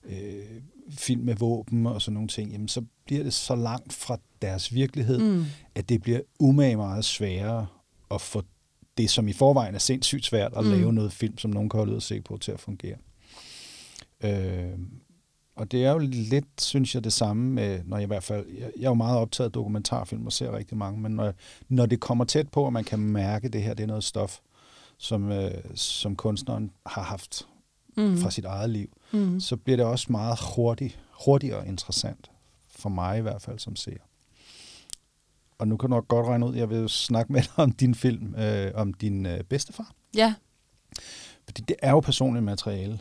øh, 0.09 0.61
film 0.91 1.21
med 1.23 1.35
våben 1.35 1.87
og 1.87 2.03
sådan 2.03 2.15
nogle 2.15 2.29
ting, 2.29 2.53
jamen 2.53 2.69
så 2.69 2.83
bliver 3.07 3.23
det 3.23 3.35
så 3.35 3.55
langt 3.55 3.93
fra 3.93 4.19
deres 4.43 4.75
virkelighed, 4.75 5.19
Mm. 5.19 5.45
at 5.75 5.89
det 5.89 6.03
bliver 6.03 6.21
umage 6.41 6.77
meget 6.77 7.05
sværere 7.05 7.67
at 8.11 8.21
få 8.21 8.43
det, 8.99 9.11
som 9.11 9.29
i 9.29 9.33
forvejen 9.33 9.75
er 9.75 9.79
sindssygt 9.79 10.25
svært, 10.25 10.53
at 10.57 10.65
Mm. 10.65 10.71
lave 10.71 10.93
noget 10.93 11.13
film, 11.13 11.39
som 11.39 11.51
nogen 11.51 11.69
kan 11.69 11.79
holde 11.79 11.91
ud 11.93 11.97
og 11.97 12.03
se 12.03 12.21
på, 12.21 12.37
til 12.37 12.53
at 12.53 12.61
fungere. 12.61 12.97
Øh, 14.25 14.79
og 15.57 15.73
det 15.73 15.85
er 15.85 15.93
jo 15.93 15.99
lidt, 15.99 16.61
synes 16.63 16.95
jeg, 16.95 17.05
det 17.05 17.13
samme 17.13 17.51
med, 17.53 17.81
når 17.85 17.97
jeg 17.97 18.05
i 18.05 18.07
hvert 18.07 18.23
fald, 18.23 18.47
jeg, 18.49 18.71
jeg 18.77 18.85
er 18.85 18.91
jo 18.91 18.95
meget 18.95 19.19
optaget 19.19 19.49
af 19.49 19.53
dokumentarfilm 19.53 20.27
og 20.27 20.33
ser 20.33 20.57
rigtig 20.57 20.77
mange, 20.77 21.01
men 21.01 21.13
når, 21.13 21.33
når 21.69 21.87
det 21.87 22.01
kommer 22.01 22.25
tæt 22.25 22.49
på, 22.49 22.63
og 22.63 22.73
man 22.73 22.85
kan 22.85 22.99
mærke, 22.99 23.47
at 23.47 23.53
det 23.53 23.63
her 23.63 23.75
det 23.75 23.83
er 23.83 23.87
noget 23.87 24.05
stof, 24.05 24.39
som, 24.99 25.33
øh, 25.33 25.51
som 25.75 26.17
kunstneren 26.17 26.71
har 26.87 27.03
haft 27.03 27.47
Mm. 27.97 28.19
fra 28.19 28.31
sit 28.31 28.45
eget 28.45 28.71
liv, 28.71 28.93
Mm. 29.13 29.41
så 29.41 29.57
bliver 29.57 29.77
det 29.77 29.87
også 29.87 30.07
meget 30.13 30.39
hurtigt, 30.57 30.99
hurtigere 31.25 31.69
interessant, 31.69 32.31
for 32.69 32.89
mig 32.89 33.19
i 33.19 33.21
hvert 33.21 33.43
fald 33.43 33.59
som 33.59 33.77
seer. 33.77 33.99
Og 35.59 35.69
nu 35.69 35.77
kan 35.77 35.91
du 35.91 35.97
nok 35.97 36.09
godt 36.09 36.27
regne 36.27 36.47
ud, 36.47 36.55
jeg 36.55 36.71
vil 36.71 36.89
snakke 36.89 37.33
med 37.33 37.43
dig 37.43 37.59
om 37.59 37.73
din 37.73 37.95
film, 37.95 38.35
øh, 38.35 38.73
om 38.75 38.95
din 38.95 39.27
øh, 39.27 39.45
bedstefar. 39.45 39.93
Ja, 40.17 40.35
Fordi 41.45 41.63
det 41.63 41.77
er 41.83 41.91
jo 41.91 42.01
personligt 42.01 42.45
materiale, 42.45 43.01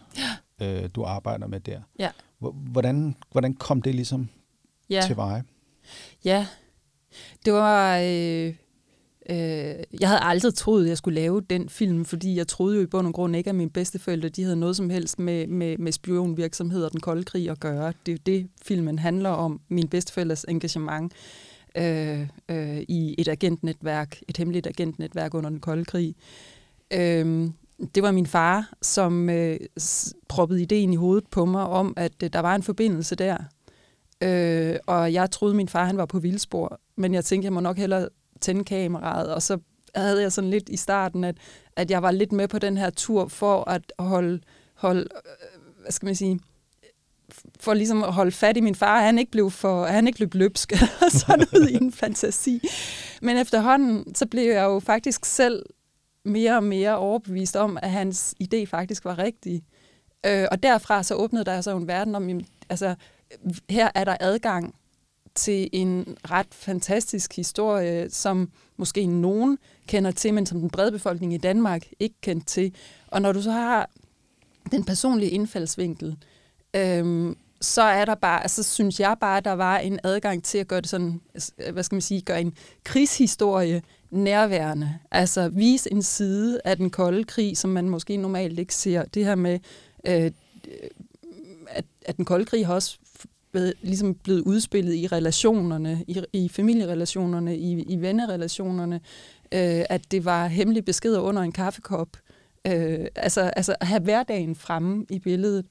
øh, 0.61 0.89
du 0.95 1.03
arbejder 1.03 1.47
med 1.47 1.59
der. 1.59 1.81
Ja. 1.99 2.11
Hvor- 2.39 2.51
Hvordan, 2.51 3.15
hvordan 3.31 3.53
kom 3.53 3.81
det 3.81 3.95
ligesom 3.95 4.29
ja. 4.89 5.01
til 5.07 5.15
veje? 5.15 5.43
Ja, 6.25 6.47
det 7.45 7.53
var... 7.53 7.97
Øh, 8.03 8.55
øh, 9.29 9.75
jeg 9.99 10.09
havde 10.09 10.23
aldrig 10.23 10.53
troet, 10.53 10.83
at 10.83 10.89
jeg 10.89 10.97
skulle 10.97 11.15
lave 11.15 11.41
den 11.41 11.69
film, 11.69 12.05
fordi 12.05 12.37
jeg 12.37 12.47
troede 12.47 12.75
jo 12.75 12.81
i 12.81 12.85
bund 12.85 13.07
og 13.07 13.13
grund 13.13 13.35
ikke, 13.35 13.49
at 13.49 13.55
mine 13.55 13.69
bedsteforældre 13.69 14.29
de 14.29 14.43
havde 14.43 14.55
noget 14.55 14.75
som 14.75 14.89
helst 14.89 15.19
med, 15.19 15.47
med, 15.47 15.77
med 15.77 15.91
spionvirksomhed 15.91 16.83
og 16.83 16.91
den 16.91 16.99
kolde 16.99 17.23
krig 17.23 17.49
at 17.49 17.59
gøre. 17.59 17.93
Det 18.05 18.11
er 18.11 18.15
jo 18.15 18.19
det, 18.25 18.47
filmen 18.63 18.99
handler 18.99 19.29
om, 19.29 19.61
min 19.69 19.87
bedsteforældres 19.87 20.45
engagement 20.49 21.13
øh, 21.77 22.27
øh, 22.49 22.77
i 22.87 23.15
et 23.17 23.27
agentnetværk, 23.27 24.19
et 24.27 24.37
hemmeligt 24.37 24.67
agentnetværk 24.67 25.33
under 25.33 25.49
den 25.49 25.59
kolde 25.59 25.85
krig. 25.85 26.15
Øh, 26.93 27.49
det 27.95 28.03
var 28.03 28.11
min 28.11 28.25
far, 28.25 28.73
som 28.81 29.29
øh, 29.29 29.59
proppede 30.27 30.61
ideen 30.61 30.93
i 30.93 30.95
hovedet 30.95 31.27
på 31.31 31.45
mig 31.45 31.63
om, 31.63 31.93
at 31.97 32.23
øh, 32.23 32.29
der 32.33 32.39
var 32.39 32.55
en 32.55 32.63
forbindelse 32.63 33.15
der. 33.15 33.37
Øh, 34.21 34.75
og 34.87 35.13
jeg 35.13 35.31
troede, 35.31 35.55
min 35.55 35.67
far 35.67 35.85
han 35.85 35.97
var 35.97 36.05
på 36.05 36.19
vildspor, 36.19 36.79
men 36.95 37.13
jeg 37.13 37.25
tænkte, 37.25 37.45
jeg 37.45 37.53
må 37.53 37.59
nok 37.59 37.77
hellere 37.77 38.09
tænde 38.41 38.63
kameraet, 38.63 39.33
og 39.33 39.41
så 39.41 39.57
havde 39.95 40.21
jeg 40.21 40.31
sådan 40.31 40.49
lidt 40.49 40.69
i 40.69 40.77
starten, 40.77 41.23
at, 41.23 41.37
at 41.75 41.91
jeg 41.91 42.03
var 42.03 42.11
lidt 42.11 42.31
med 42.31 42.47
på 42.47 42.59
den 42.59 42.77
her 42.77 42.89
tur 42.89 43.27
for 43.27 43.69
at 43.69 43.81
holde, 43.99 44.39
holde 44.73 45.01
øh, 45.01 45.81
hvad 45.81 45.91
skal 45.91 46.05
man 46.05 46.15
sige, 46.15 46.39
for 47.59 47.73
ligesom 47.73 48.03
at 48.03 48.13
holde 48.13 48.31
fat 48.31 48.57
i 48.57 48.61
min 48.61 48.75
far, 48.75 49.01
han 49.01 49.19
ikke 49.19 49.31
blev, 49.31 49.51
for, 49.51 49.85
han 49.85 50.07
ikke 50.07 50.19
løb 50.19 50.33
løbsk, 50.33 50.71
eller 50.75 51.09
sådan 51.09 51.47
noget 51.51 51.69
i 51.69 51.75
en 51.75 51.91
fantasi. 51.91 52.61
Men 53.21 53.37
efterhånden, 53.37 54.15
så 54.15 54.25
blev 54.25 54.51
jeg 54.51 54.63
jo 54.63 54.79
faktisk 54.79 55.25
selv 55.25 55.63
mere 56.25 56.55
og 56.55 56.63
mere 56.63 56.97
overbevist 56.97 57.55
om, 57.55 57.77
at 57.81 57.91
hans 57.91 58.35
idé 58.43 58.65
faktisk 58.65 59.05
var 59.05 59.17
rigtig. 59.17 59.63
Øh, 60.25 60.47
og 60.51 60.63
derfra 60.63 61.03
så 61.03 61.15
åbnede 61.15 61.45
der 61.45 61.61
så 61.61 61.77
en 61.77 61.87
verden 61.87 62.15
om, 62.15 62.27
jamen, 62.27 62.45
altså, 62.69 62.95
her 63.69 63.89
er 63.95 64.03
der 64.03 64.17
adgang 64.19 64.75
til 65.35 65.69
en 65.73 66.17
ret 66.31 66.47
fantastisk 66.51 67.35
historie, 67.35 68.09
som 68.09 68.49
måske 68.77 69.05
nogen 69.05 69.57
kender 69.87 70.11
til, 70.11 70.33
men 70.33 70.45
som 70.45 70.59
den 70.59 70.69
brede 70.69 70.91
befolkning 70.91 71.33
i 71.33 71.37
Danmark 71.37 71.87
ikke 71.99 72.15
kendte 72.21 72.45
til. 72.45 72.73
Og 73.07 73.21
når 73.21 73.31
du 73.31 73.41
så 73.41 73.51
har 73.51 73.89
den 74.71 74.83
personlige 74.83 75.31
indfaldsvinkel, 75.31 76.17
øhm, 76.75 77.37
så 77.61 77.81
er 77.81 78.05
der 78.05 78.15
bare, 78.15 78.41
altså 78.41 78.63
synes 78.63 78.99
jeg 78.99 79.15
bare, 79.19 79.41
der 79.41 79.51
var 79.51 79.77
en 79.77 79.99
adgang 80.03 80.43
til 80.43 80.57
at 80.57 80.67
gøre 80.67 80.81
det 80.81 80.89
sådan, 80.89 81.21
øh, 81.57 81.73
hvad 81.73 81.83
skal 81.83 81.95
man 81.95 82.01
sige, 82.01 82.21
gøre 82.21 82.41
en 82.41 82.53
krigshistorie 82.83 83.81
nærværende. 84.11 84.99
Altså 85.11 85.49
vise 85.49 85.91
en 85.91 86.01
side 86.01 86.61
af 86.65 86.77
den 86.77 86.89
kolde 86.89 87.23
krig, 87.23 87.57
som 87.57 87.69
man 87.69 87.89
måske 87.89 88.17
normalt 88.17 88.59
ikke 88.59 88.75
ser. 88.75 89.03
Det 89.03 89.25
her 89.25 89.35
med, 89.35 89.59
øh, 90.07 90.31
at, 91.67 91.85
at 92.05 92.17
den 92.17 92.25
kolde 92.25 92.45
krig 92.45 92.65
har 92.65 92.73
også 92.73 92.97
blevet, 93.55 93.73
ligesom 93.81 94.15
blevet 94.15 94.41
udspillet 94.41 94.95
i 94.95 95.07
relationerne, 95.07 96.03
i, 96.07 96.21
i 96.33 96.49
familierelationerne, 96.49 97.57
i, 97.57 97.81
i 97.81 98.01
vennerelationerne, 98.01 98.95
øh, 99.51 99.83
at 99.89 100.11
det 100.11 100.25
var 100.25 100.47
hemmelige 100.47 100.83
beskeder 100.83 101.19
under 101.19 101.41
en 101.41 101.51
kaffekop. 101.51 102.07
Øh, 102.67 103.05
altså, 103.15 103.41
altså 103.41 103.75
at 103.79 103.87
have 103.87 104.01
hverdagen 104.01 104.55
fremme 104.55 105.05
i 105.09 105.19
billedet. 105.19 105.65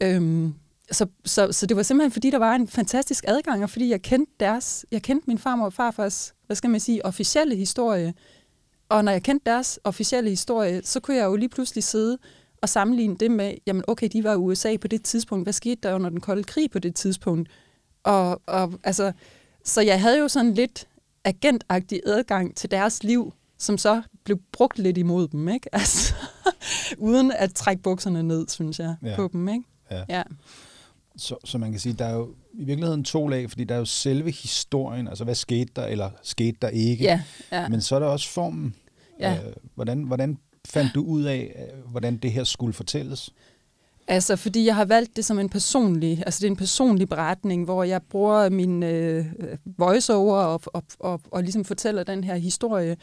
Øh, 0.00 0.48
så, 0.90 1.06
så, 1.24 1.52
så 1.52 1.66
det 1.66 1.76
var 1.76 1.82
simpelthen, 1.82 2.12
fordi 2.12 2.30
der 2.30 2.38
var 2.38 2.54
en 2.54 2.68
fantastisk 2.68 3.24
adgang, 3.28 3.62
og 3.62 3.70
fordi 3.70 3.90
jeg 3.90 4.02
kendte 4.02 4.32
deres, 4.40 4.86
jeg 4.92 5.02
kendte 5.02 5.24
min 5.26 5.38
farmor 5.38 5.64
og 5.64 5.72
farfars, 5.72 6.34
hvad 6.46 6.56
skal 6.56 6.70
man 6.70 6.80
sige, 6.80 7.06
officielle 7.06 7.56
historie. 7.56 8.14
Og 8.88 9.04
når 9.04 9.12
jeg 9.12 9.22
kendte 9.22 9.50
deres 9.50 9.80
officielle 9.84 10.30
historie, 10.30 10.82
så 10.84 11.00
kunne 11.00 11.16
jeg 11.16 11.24
jo 11.24 11.36
lige 11.36 11.48
pludselig 11.48 11.84
sidde 11.84 12.18
og 12.64 12.68
sammenligne 12.68 13.16
det 13.16 13.30
med, 13.30 13.54
jamen 13.66 13.84
okay, 13.88 14.08
de 14.12 14.24
var 14.24 14.32
i 14.32 14.36
USA 14.36 14.76
på 14.76 14.88
det 14.88 15.02
tidspunkt, 15.02 15.44
hvad 15.44 15.52
skete 15.52 15.80
der 15.82 15.94
under 15.94 16.10
den 16.10 16.20
kolde 16.20 16.44
krig 16.44 16.70
på 16.70 16.78
det 16.78 16.94
tidspunkt? 16.94 17.48
Og, 18.02 18.42
og 18.46 18.72
altså, 18.84 19.12
så 19.64 19.80
jeg 19.80 20.00
havde 20.00 20.18
jo 20.18 20.28
sådan 20.28 20.54
lidt 20.54 20.88
agentagtig 21.24 22.00
adgang 22.06 22.56
til 22.56 22.70
deres 22.70 23.02
liv, 23.02 23.32
som 23.58 23.78
så 23.78 24.02
blev 24.24 24.38
brugt 24.52 24.78
lidt 24.78 24.98
imod 24.98 25.28
dem, 25.28 25.48
ikke? 25.48 25.68
Altså, 25.80 26.14
uden 26.98 27.32
at 27.32 27.54
trække 27.54 27.82
bukserne 27.82 28.22
ned, 28.22 28.48
synes 28.48 28.78
jeg, 28.78 28.96
ja. 29.02 29.16
på 29.16 29.28
dem, 29.32 29.48
ikke? 29.48 29.64
Ja. 29.90 30.04
ja. 30.08 30.22
Så, 31.16 31.36
så 31.44 31.58
man 31.58 31.70
kan 31.70 31.80
sige, 31.80 31.92
der 31.92 32.04
er 32.04 32.14
jo 32.14 32.34
i 32.52 32.64
virkeligheden 32.64 33.04
to 33.04 33.28
lag, 33.28 33.50
fordi 33.50 33.64
der 33.64 33.74
er 33.74 33.78
jo 33.78 33.84
selve 33.84 34.30
historien, 34.30 35.08
altså 35.08 35.24
hvad 35.24 35.34
skete 35.34 35.70
der, 35.76 35.86
eller 35.86 36.10
skete 36.22 36.58
der 36.62 36.68
ikke. 36.68 37.04
Ja, 37.04 37.22
ja. 37.52 37.68
Men 37.68 37.80
så 37.80 37.94
er 37.94 38.00
der 38.00 38.06
også 38.06 38.28
formen. 38.28 38.74
Ja. 39.20 39.34
Øh, 39.34 39.52
hvordan, 39.74 40.02
hvordan 40.02 40.38
fandt 40.68 40.94
du 40.94 41.04
ud 41.04 41.22
af, 41.22 41.68
øh, 41.72 41.90
hvordan 41.90 42.16
det 42.16 42.32
her 42.32 42.44
skulle 42.44 42.72
fortælles? 42.72 43.30
Altså, 44.08 44.36
fordi 44.36 44.66
jeg 44.66 44.74
har 44.74 44.84
valgt 44.84 45.16
det 45.16 45.24
som 45.24 45.38
en 45.38 45.48
personlig, 45.48 46.22
altså 46.26 46.40
det 46.40 46.46
er 46.46 46.50
en 46.50 46.56
personlig 46.56 47.08
beretning, 47.08 47.64
hvor 47.64 47.84
jeg 47.84 48.02
bruger 48.02 48.48
min 48.48 48.82
øh, 48.82 49.26
voiceover 49.78 50.36
og, 50.36 50.60
og, 50.66 50.82
og, 50.98 51.20
og 51.30 51.42
ligesom 51.42 51.64
fortæller 51.64 52.02
den 52.02 52.24
her 52.24 52.36
historie. 52.36 52.96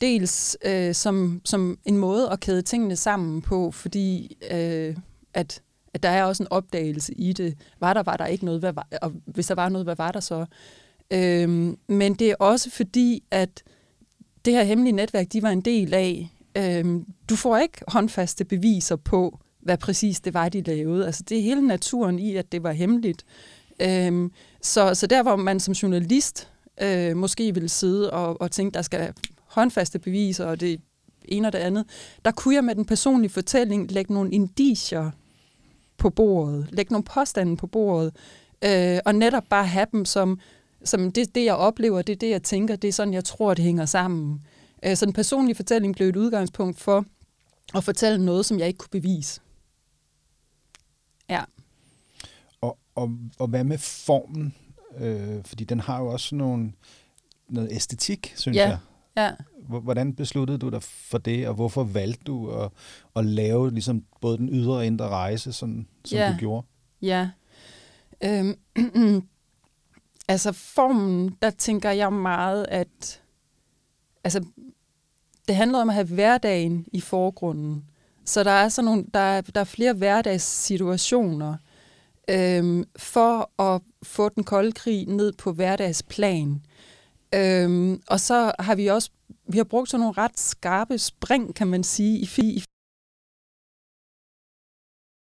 Dels 0.00 0.56
øh, 0.64 0.94
som, 0.94 1.40
som 1.44 1.78
en 1.84 1.96
måde 1.96 2.30
at 2.30 2.40
kæde 2.40 2.62
tingene 2.62 2.96
sammen 2.96 3.42
på, 3.42 3.70
fordi 3.70 4.36
øh, 4.50 4.96
at, 5.34 5.62
at 5.94 6.02
der 6.02 6.08
er 6.08 6.24
også 6.24 6.42
en 6.42 6.52
opdagelse 6.52 7.14
i 7.14 7.32
det. 7.32 7.54
Var 7.80 7.94
der, 7.94 8.02
var 8.02 8.16
der 8.16 8.26
ikke 8.26 8.44
noget, 8.44 8.60
hvad 8.60 8.72
var, 8.72 8.86
og 9.02 9.12
hvis 9.26 9.46
der 9.46 9.54
var 9.54 9.68
noget, 9.68 9.86
hvad 9.86 9.96
var 9.96 10.12
der 10.12 10.20
så? 10.20 10.46
Øh, 11.10 11.48
men 11.88 12.14
det 12.14 12.30
er 12.30 12.34
også 12.38 12.70
fordi, 12.70 13.22
at 13.30 13.62
det 14.44 14.52
her 14.52 14.62
hemmelige 14.62 14.96
netværk, 14.96 15.26
de 15.32 15.42
var 15.42 15.50
en 15.50 15.60
del 15.60 15.94
af, 15.94 16.30
øh, 16.56 17.00
du 17.30 17.36
får 17.36 17.56
ikke 17.56 17.78
håndfaste 17.88 18.44
beviser 18.44 18.96
på, 18.96 19.38
hvad 19.60 19.78
præcis 19.78 20.20
det 20.20 20.34
var, 20.34 20.48
de 20.48 20.60
lavede. 20.60 21.06
Altså 21.06 21.22
det 21.28 21.38
er 21.38 21.42
hele 21.42 21.66
naturen 21.66 22.18
i, 22.18 22.36
at 22.36 22.52
det 22.52 22.62
var 22.62 22.72
hemmeligt. 22.72 23.24
Øhm, 23.80 24.32
så, 24.62 24.94
så 24.94 25.06
der, 25.06 25.22
hvor 25.22 25.36
man 25.36 25.60
som 25.60 25.74
journalist 25.74 26.48
øh, 26.82 27.16
måske 27.16 27.54
ville 27.54 27.68
sidde 27.68 28.10
og, 28.10 28.40
og 28.40 28.50
tænke, 28.50 28.74
der 28.74 28.82
skal 28.82 29.12
håndfaste 29.46 29.98
beviser, 29.98 30.46
og 30.46 30.60
det 30.60 30.80
ene 31.24 31.48
og 31.48 31.52
det 31.52 31.58
andet, 31.58 31.84
der 32.24 32.30
kunne 32.30 32.54
jeg 32.54 32.64
med 32.64 32.74
den 32.74 32.84
personlige 32.84 33.30
fortælling 33.30 33.92
lægge 33.92 34.14
nogle 34.14 34.32
indicier 34.32 35.10
på 35.98 36.10
bordet, 36.10 36.68
lægge 36.70 36.92
nogle 36.92 37.04
påstande 37.04 37.56
på 37.56 37.66
bordet, 37.66 38.16
øh, 38.64 38.98
og 39.04 39.14
netop 39.14 39.44
bare 39.50 39.66
have 39.66 39.86
dem 39.92 40.04
som, 40.04 40.38
som 40.84 41.12
det, 41.12 41.34
det, 41.34 41.44
jeg 41.44 41.54
oplever, 41.54 42.02
det 42.02 42.12
er 42.12 42.16
det, 42.16 42.30
jeg 42.30 42.42
tænker, 42.42 42.76
det 42.76 42.88
er 42.88 42.92
sådan, 42.92 43.14
jeg 43.14 43.24
tror, 43.24 43.54
det 43.54 43.64
hænger 43.64 43.86
sammen. 43.86 44.40
Øh, 44.84 44.96
så 44.96 45.06
den 45.06 45.12
personlige 45.12 45.54
fortælling 45.54 45.94
blev 45.94 46.08
et 46.08 46.16
udgangspunkt 46.16 46.80
for 46.80 47.04
at 47.74 47.84
fortælle 47.84 48.24
noget, 48.24 48.46
som 48.46 48.58
jeg 48.58 48.66
ikke 48.66 48.78
kunne 48.78 49.00
bevise. 49.00 49.40
Ja. 51.28 51.44
Og, 52.60 52.78
og, 52.94 53.18
og 53.38 53.48
hvad 53.48 53.64
med 53.64 53.78
formen? 53.78 54.54
Øh, 54.98 55.44
fordi 55.44 55.64
den 55.64 55.80
har 55.80 56.00
jo 56.00 56.06
også 56.06 56.34
nogle, 56.34 56.72
noget 57.48 57.72
æstetik, 57.72 58.32
synes 58.36 58.56
ja. 58.56 58.68
jeg. 58.68 58.78
Ja. 59.16 59.32
Hvordan 59.68 60.14
besluttede 60.14 60.58
du 60.58 60.68
dig 60.68 60.82
for 60.82 61.18
det, 61.18 61.48
og 61.48 61.54
hvorfor 61.54 61.84
valgte 61.84 62.24
du 62.24 62.50
at, 62.50 62.70
at 63.16 63.24
lave 63.24 63.70
ligesom 63.70 64.04
både 64.20 64.38
den 64.38 64.48
ydre 64.48 64.76
og 64.76 64.86
indre 64.86 65.08
rejse, 65.08 65.52
sådan, 65.52 65.86
som 66.04 66.18
ja. 66.18 66.32
du 66.32 66.38
gjorde? 66.38 66.66
Ja. 67.02 67.30
Øhm, 68.24 68.58
altså 70.28 70.52
formen, 70.52 71.36
der 71.42 71.50
tænker 71.50 71.90
jeg 71.90 72.12
meget, 72.12 72.66
at 72.68 73.22
altså, 74.24 74.44
det 75.48 75.56
handler 75.56 75.78
om 75.78 75.88
at 75.88 75.94
have 75.94 76.06
hverdagen 76.06 76.86
i 76.92 77.00
forgrunden. 77.00 77.84
Så 78.24 78.44
der 78.44 78.50
er, 78.50 78.68
sådan 78.68 78.84
nogle, 78.84 79.04
der 79.14 79.20
er, 79.20 79.40
der 79.40 79.60
er 79.60 79.64
flere 79.64 79.92
hverdagssituationer 79.92 81.56
øhm, 82.30 82.84
for 82.96 83.62
at 83.62 83.82
få 84.02 84.28
den 84.28 84.44
kolde 84.44 84.72
krig 84.72 85.06
ned 85.06 85.32
på 85.32 85.52
hverdagsplan. 85.52 86.62
Øhm, 87.34 88.02
og 88.06 88.20
så 88.20 88.52
har 88.58 88.74
vi 88.74 88.86
også 88.86 89.10
vi 89.48 89.56
har 89.58 89.64
brugt 89.64 89.90
sådan 89.90 90.00
nogle 90.00 90.18
ret 90.18 90.40
skarpe 90.40 90.98
spring, 90.98 91.54
kan 91.54 91.66
man 91.66 91.84
sige, 91.84 92.18
i, 92.18 92.28
i 92.42 92.64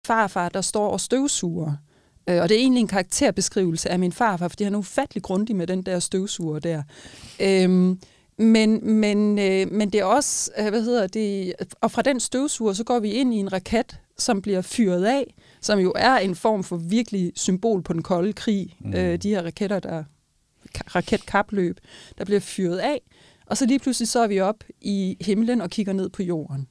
farfar, 0.07 0.49
der 0.49 0.61
står 0.61 0.89
og 0.89 0.99
støvsuger. 0.99 1.73
Øh, 2.29 2.41
og 2.41 2.49
det 2.49 2.55
er 2.55 2.61
egentlig 2.61 2.81
en 2.81 2.87
karakterbeskrivelse 2.87 3.89
af 3.89 3.99
min 3.99 4.11
farfar, 4.11 4.47
fordi 4.47 4.63
han 4.63 4.73
er 4.73 4.77
ufattelig 4.77 5.23
grundig 5.23 5.55
med 5.55 5.67
den 5.67 5.83
der 5.83 5.99
støvsuger 5.99 6.59
der. 6.59 6.83
Øhm, 7.41 7.99
men, 8.37 8.95
men, 8.95 9.39
øh, 9.39 9.71
men 9.71 9.89
det 9.89 9.99
er 9.99 10.05
også, 10.05 10.51
øh, 10.57 10.69
hvad 10.69 10.83
hedder 10.83 11.07
det, 11.07 11.53
og 11.81 11.91
fra 11.91 12.01
den 12.01 12.19
støvsuger, 12.19 12.73
så 12.73 12.83
går 12.83 12.99
vi 12.99 13.11
ind 13.11 13.33
i 13.33 13.37
en 13.37 13.53
raket, 13.53 13.99
som 14.17 14.41
bliver 14.41 14.61
fyret 14.61 15.05
af, 15.05 15.35
som 15.61 15.79
jo 15.79 15.93
er 15.95 16.17
en 16.17 16.35
form 16.35 16.63
for 16.63 16.77
virkelig 16.77 17.31
symbol 17.35 17.81
på 17.81 17.93
den 17.93 18.03
kolde 18.03 18.33
krig. 18.33 18.77
Mm. 18.79 18.93
Øh, 18.93 19.17
de 19.17 19.29
her 19.29 19.41
raketter, 19.45 19.79
der 19.79 20.03
raketkapløb, 20.95 21.79
der 22.17 22.25
bliver 22.25 22.39
fyret 22.39 22.77
af. 22.77 23.01
Og 23.45 23.57
så 23.57 23.65
lige 23.65 23.79
pludselig 23.79 24.07
så 24.07 24.19
er 24.19 24.27
vi 24.27 24.39
op 24.39 24.63
i 24.81 25.17
himlen 25.21 25.61
og 25.61 25.69
kigger 25.69 25.93
ned 25.93 26.09
på 26.09 26.23
jorden. 26.23 26.67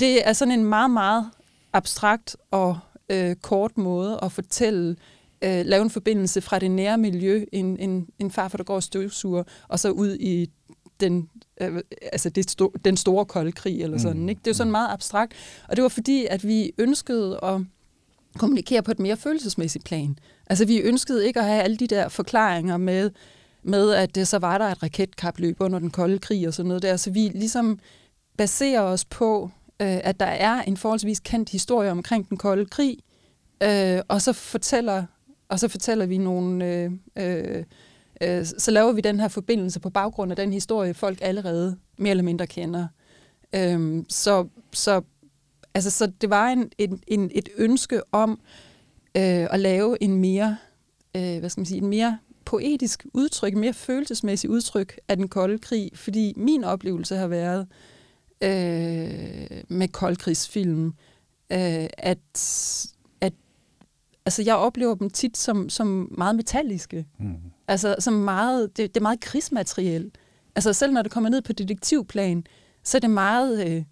Det 0.00 0.28
er 0.28 0.32
sådan 0.32 0.54
en 0.54 0.64
meget, 0.64 0.90
meget 0.90 1.30
abstrakt 1.72 2.36
og 2.50 2.78
øh, 3.08 3.36
kort 3.36 3.78
måde 3.78 4.18
at 4.22 4.32
fortælle 4.32 4.96
øh, 5.44 5.66
lave 5.66 5.82
en 5.82 5.90
forbindelse 5.90 6.40
fra 6.40 6.58
det 6.58 6.70
nære 6.70 6.98
miljø, 6.98 7.44
en, 7.52 7.76
en, 7.76 8.08
en 8.18 8.30
farfar, 8.30 8.56
der 8.56 8.64
går 8.64 8.74
og 8.74 8.82
støvsuger, 8.82 9.42
og 9.68 9.78
så 9.78 9.90
ud 9.90 10.16
i 10.20 10.50
den, 11.00 11.28
øh, 11.60 11.80
altså 12.12 12.30
det 12.30 12.50
sto, 12.50 12.72
den 12.84 12.96
store 12.96 13.24
kolde 13.24 13.52
krig, 13.52 13.82
eller 13.82 13.98
sådan. 13.98 14.22
Mm. 14.22 14.28
Ikke? 14.28 14.38
Det 14.38 14.46
er 14.46 14.50
jo 14.50 14.56
sådan 14.56 14.70
meget 14.70 14.88
abstrakt. 14.90 15.34
Og 15.68 15.76
det 15.76 15.82
var 15.82 15.88
fordi, 15.88 16.26
at 16.30 16.46
vi 16.46 16.72
ønskede 16.78 17.38
at 17.42 17.60
kommunikere 18.38 18.82
på 18.82 18.90
et 18.90 18.98
mere 18.98 19.16
følelsesmæssigt 19.16 19.84
plan. 19.84 20.18
Altså 20.46 20.64
vi 20.64 20.78
ønskede 20.78 21.26
ikke 21.26 21.40
at 21.40 21.46
have 21.46 21.62
alle 21.62 21.76
de 21.76 21.86
der 21.86 22.08
forklaringer 22.08 22.76
med, 22.76 23.10
med 23.62 23.90
at 23.90 24.14
det, 24.14 24.28
så 24.28 24.38
var 24.38 24.58
der 24.58 24.64
et 24.64 24.82
raketkapløb 24.82 25.56
under 25.60 25.78
den 25.78 25.90
kolde 25.90 26.18
krig 26.18 26.48
og 26.48 26.54
sådan 26.54 26.68
noget 26.68 26.82
der. 26.82 26.96
Så 26.96 27.10
vi 27.10 27.30
ligesom 27.34 27.78
baserer 28.36 28.80
os 28.80 29.04
på, 29.04 29.50
øh, 29.82 30.00
at 30.04 30.20
der 30.20 30.26
er 30.26 30.62
en 30.62 30.76
forholdsvis 30.76 31.20
kendt 31.20 31.48
historie 31.48 31.90
omkring 31.90 32.28
den 32.28 32.36
kolde 32.36 32.66
krig, 32.66 32.98
øh, 33.62 34.00
og 34.08 34.22
så 34.22 34.32
fortæller 34.32 35.04
og 35.48 35.60
så 35.60 35.68
fortæller 35.68 36.06
vi 36.06 36.18
nogle 36.18 36.66
øh, 36.66 36.90
øh, 37.16 37.64
øh, 38.24 38.44
så 38.44 38.70
laver 38.70 38.92
vi 38.92 39.00
den 39.00 39.20
her 39.20 39.28
forbindelse 39.28 39.80
på 39.80 39.90
baggrund 39.90 40.32
af 40.32 40.36
den 40.36 40.52
historie, 40.52 40.94
folk 40.94 41.18
allerede 41.22 41.76
mere 41.98 42.10
eller 42.10 42.24
mindre 42.24 42.46
kender. 42.46 42.86
Øhm, 43.54 44.06
så, 44.08 44.48
så, 44.72 45.02
altså, 45.74 45.90
så 45.90 46.12
det 46.20 46.30
var 46.30 46.48
en, 46.48 46.70
en, 46.78 47.02
en, 47.06 47.30
et 47.34 47.48
ønske 47.56 48.00
om 48.12 48.30
øh, 49.16 49.46
at 49.50 49.60
lave 49.60 50.02
en 50.02 50.16
mere, 50.16 50.56
øh, 51.16 51.38
hvad 51.38 51.50
skal 51.50 51.60
man 51.60 51.66
sige, 51.66 51.82
en 51.82 51.88
mere 51.88 52.18
poetisk 52.44 53.06
udtryk, 53.14 53.54
mere 53.54 53.72
følelsesmæssigt 53.72 54.50
udtryk 54.50 54.98
af 55.08 55.16
den 55.16 55.28
kolde 55.28 55.58
krig, 55.58 55.90
fordi 55.94 56.32
min 56.36 56.64
oplevelse 56.64 57.16
har 57.16 57.26
været 57.26 57.66
øh, 58.42 59.62
med 59.68 59.88
koldkrigsfilm, 59.88 60.86
øh, 61.52 61.86
at 61.98 62.18
altså 64.26 64.42
jeg 64.42 64.56
oplever 64.56 64.94
dem 64.94 65.10
tit 65.10 65.36
som, 65.36 65.68
som 65.68 66.14
meget 66.18 66.36
metalliske. 66.36 67.06
Mm. 67.18 67.36
Altså 67.68 67.96
som 67.98 68.12
meget, 68.12 68.76
det, 68.76 68.94
det 68.94 69.00
er 69.00 69.02
meget 69.02 69.20
krigsmateriel. 69.20 70.10
Altså 70.54 70.72
selv 70.72 70.92
når 70.92 71.02
det 71.02 71.12
kommer 71.12 71.30
ned 71.30 71.42
på 71.42 71.52
detektivplan, 71.52 72.44
så 72.82 72.98
er 72.98 73.00
det 73.00 73.10
meget, 73.10 73.66
øh, 73.66 73.82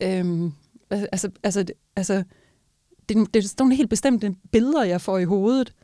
øh, 0.00 0.50
altså, 0.90 1.30
altså, 1.42 1.64
altså 1.96 2.22
det, 3.08 3.34
det 3.34 3.44
er 3.44 3.54
nogle 3.58 3.76
helt 3.76 3.90
bestemte 3.90 4.34
billeder, 4.52 4.84
jeg 4.84 5.00
får 5.00 5.18
i 5.18 5.24
hovedet. 5.24 5.74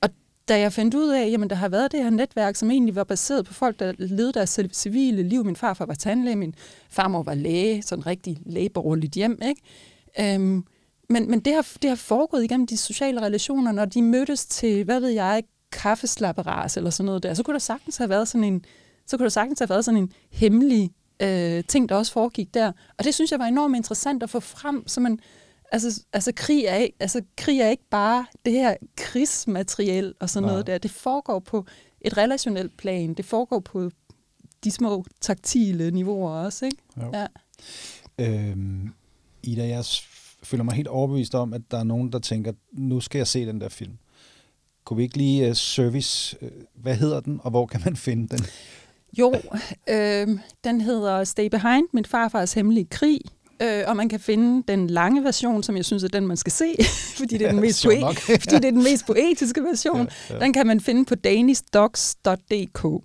Og 0.00 0.08
da 0.48 0.58
jeg 0.58 0.72
fandt 0.72 0.94
ud 0.94 1.08
af, 1.08 1.30
jamen 1.30 1.50
der 1.50 1.56
har 1.56 1.68
været 1.68 1.92
det 1.92 2.02
her 2.02 2.10
netværk, 2.10 2.56
som 2.56 2.70
egentlig 2.70 2.96
var 2.96 3.04
baseret 3.04 3.46
på 3.46 3.54
folk, 3.54 3.78
der 3.78 3.92
levede 3.98 4.32
deres 4.32 4.60
civile 4.72 5.22
liv. 5.22 5.44
Min 5.44 5.56
farfar 5.56 5.86
var 5.86 5.94
tandlæge, 5.94 6.36
min 6.36 6.54
farmor 6.90 7.22
var 7.22 7.34
læge, 7.34 7.82
sådan 7.82 8.02
en 8.02 8.06
rigtig 8.06 8.42
lægeborgerligt 8.46 9.14
hjem, 9.14 9.38
ikke? 9.48 10.34
Øhm, 10.34 10.64
men, 11.08 11.30
men 11.30 11.40
det, 11.40 11.54
har, 11.54 11.66
det 11.82 11.90
har 11.90 11.96
foregået 11.96 12.44
igennem 12.44 12.66
de 12.66 12.76
sociale 12.76 13.22
relationer, 13.22 13.72
når 13.72 13.84
de 13.84 14.02
mødtes 14.02 14.46
til, 14.46 14.84
hvad 14.84 15.00
ved 15.00 15.08
jeg, 15.08 15.42
kaffeslapperas 15.72 16.76
eller 16.76 16.90
sådan 16.90 17.06
noget 17.06 17.22
der, 17.22 17.34
så 17.34 17.42
kunne 17.42 17.54
der 17.54 17.58
sagtens 17.58 17.96
have 17.96 18.08
været 18.08 18.28
sådan 18.28 18.44
en, 18.44 18.64
så 19.06 19.16
kunne 19.16 19.24
der 19.24 19.30
sagtens 19.30 19.58
have 19.58 19.68
været 19.68 19.84
sådan 19.84 19.98
en 20.00 20.12
hemmelig 20.30 20.90
øh, 21.22 21.64
ting, 21.64 21.88
der 21.88 21.94
også 21.94 22.12
foregik 22.12 22.54
der. 22.54 22.72
Og 22.98 23.04
det 23.04 23.14
synes 23.14 23.30
jeg 23.30 23.38
var 23.38 23.46
enormt 23.46 23.76
interessant 23.76 24.22
at 24.22 24.30
få 24.30 24.40
frem, 24.40 24.88
så 24.88 25.00
man, 25.00 25.18
altså, 25.72 26.04
altså, 26.12 26.32
krig 26.36 26.64
er, 26.64 26.86
altså 27.00 27.22
krig 27.36 27.60
er 27.60 27.68
ikke 27.68 27.88
bare 27.90 28.26
det 28.44 28.52
her 28.52 28.76
krigsmateriel 28.96 30.14
og 30.20 30.30
sådan 30.30 30.44
Nej. 30.46 30.52
noget 30.52 30.66
der. 30.66 30.78
Det 30.78 30.90
foregår 30.90 31.38
på 31.38 31.66
et 32.00 32.16
relationelt 32.16 32.76
plan. 32.76 33.14
Det 33.14 33.24
foregår 33.24 33.60
på 33.60 33.90
de 34.64 34.70
små 34.70 35.04
taktile 35.20 35.90
niveauer 35.90 36.30
også, 36.30 36.64
ikke? 36.64 36.76
Jo. 37.02 37.12
Ja. 37.12 37.26
Øhm, 38.18 38.92
Ida, 39.42 39.68
jeg 39.68 39.84
føler 40.42 40.64
mig 40.64 40.74
helt 40.74 40.88
overbevist 40.88 41.34
om, 41.34 41.54
at 41.54 41.62
der 41.70 41.78
er 41.78 41.84
nogen, 41.84 42.12
der 42.12 42.18
tænker, 42.18 42.52
nu 42.72 43.00
skal 43.00 43.18
jeg 43.18 43.26
se 43.26 43.46
den 43.46 43.60
der 43.60 43.68
film. 43.68 43.98
Kunne 44.84 44.96
vi 44.96 45.02
ikke 45.02 45.16
lige 45.16 45.48
uh, 45.48 45.54
service, 45.54 46.36
uh, 46.42 46.48
hvad 46.74 46.96
hedder 46.96 47.20
den, 47.20 47.40
og 47.42 47.50
hvor 47.50 47.66
kan 47.66 47.80
man 47.84 47.96
finde 47.96 48.36
den? 48.36 48.46
Jo, 49.18 49.34
øh, 49.88 50.28
den 50.64 50.80
hedder 50.80 51.24
Stay 51.24 51.46
Behind, 51.46 51.86
min 51.92 52.04
farfars 52.04 52.52
hemmelige 52.52 52.86
krig. 52.90 53.20
Øh, 53.62 53.84
og 53.86 53.96
man 53.96 54.08
kan 54.08 54.20
finde 54.20 54.62
den 54.68 54.86
lange 54.86 55.24
version, 55.24 55.62
som 55.62 55.76
jeg 55.76 55.84
synes 55.84 56.04
er 56.04 56.08
den, 56.08 56.26
man 56.26 56.36
skal 56.36 56.52
se, 56.52 56.74
fordi 57.18 57.38
det 57.38 57.46
er 57.46 57.50
den 57.50 57.60
mest, 57.60 57.86
poe- 57.86 58.00
nok. 58.00 58.18
fordi 58.42 58.56
det 58.56 58.64
er 58.64 58.70
den 58.70 58.82
mest 58.82 59.06
poetiske 59.06 59.62
version. 59.62 60.08
Ja, 60.30 60.34
ja. 60.34 60.40
Den 60.40 60.52
kan 60.52 60.66
man 60.66 60.80
finde 60.80 61.04
på 61.04 61.14
danishdocs.dk. 61.14 63.04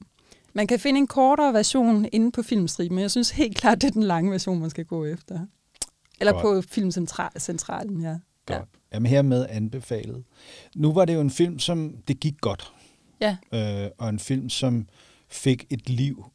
Man 0.54 0.68
kan 0.68 0.80
finde 0.80 0.98
en 0.98 1.08
kortere 1.08 1.54
version 1.54 2.06
inde 2.12 2.32
på 2.32 2.44
Filmstriben, 2.44 2.96
men 2.96 3.02
jeg 3.02 3.12
synes 3.12 3.30
helt 3.30 3.58
klart, 3.58 3.82
det 3.82 3.88
er 3.88 3.92
den 3.92 4.04
lange 4.04 4.32
version, 4.32 4.60
man 4.60 4.70
skal 4.70 4.86
gå 4.86 5.06
efter. 5.06 5.40
Eller 6.20 6.34
Godt. 6.34 6.42
på 6.42 6.62
Filmcentralen, 6.70 8.02
ja. 8.02 8.10
ja. 8.10 8.16
Godt. 8.46 8.70
Jamen 8.94 9.10
hermed 9.10 9.46
anbefalet. 9.50 10.24
Nu 10.76 10.94
var 10.94 11.06
det 11.06 11.14
jo 11.14 11.22
en 11.22 11.30
film, 11.30 11.60
som 11.60 11.96
det 12.08 12.20
gik 12.20 12.42
godt. 12.42 12.74
Ja. 13.22 13.38
Øh, 13.54 13.90
og 13.98 14.10
en 14.10 14.20
film, 14.20 14.50
som 14.50 14.88
fik 15.30 15.66
et 15.70 15.90
liv. 15.90 16.26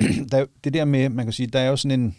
der, 0.30 0.38
er 0.38 0.46
det 0.64 0.74
der 0.74 0.84
med, 0.84 1.08
man 1.08 1.26
kan 1.26 1.32
sige, 1.32 1.46
der 1.46 1.58
er 1.58 1.68
jo 1.68 1.76
sådan 1.76 2.00
en, 2.00 2.16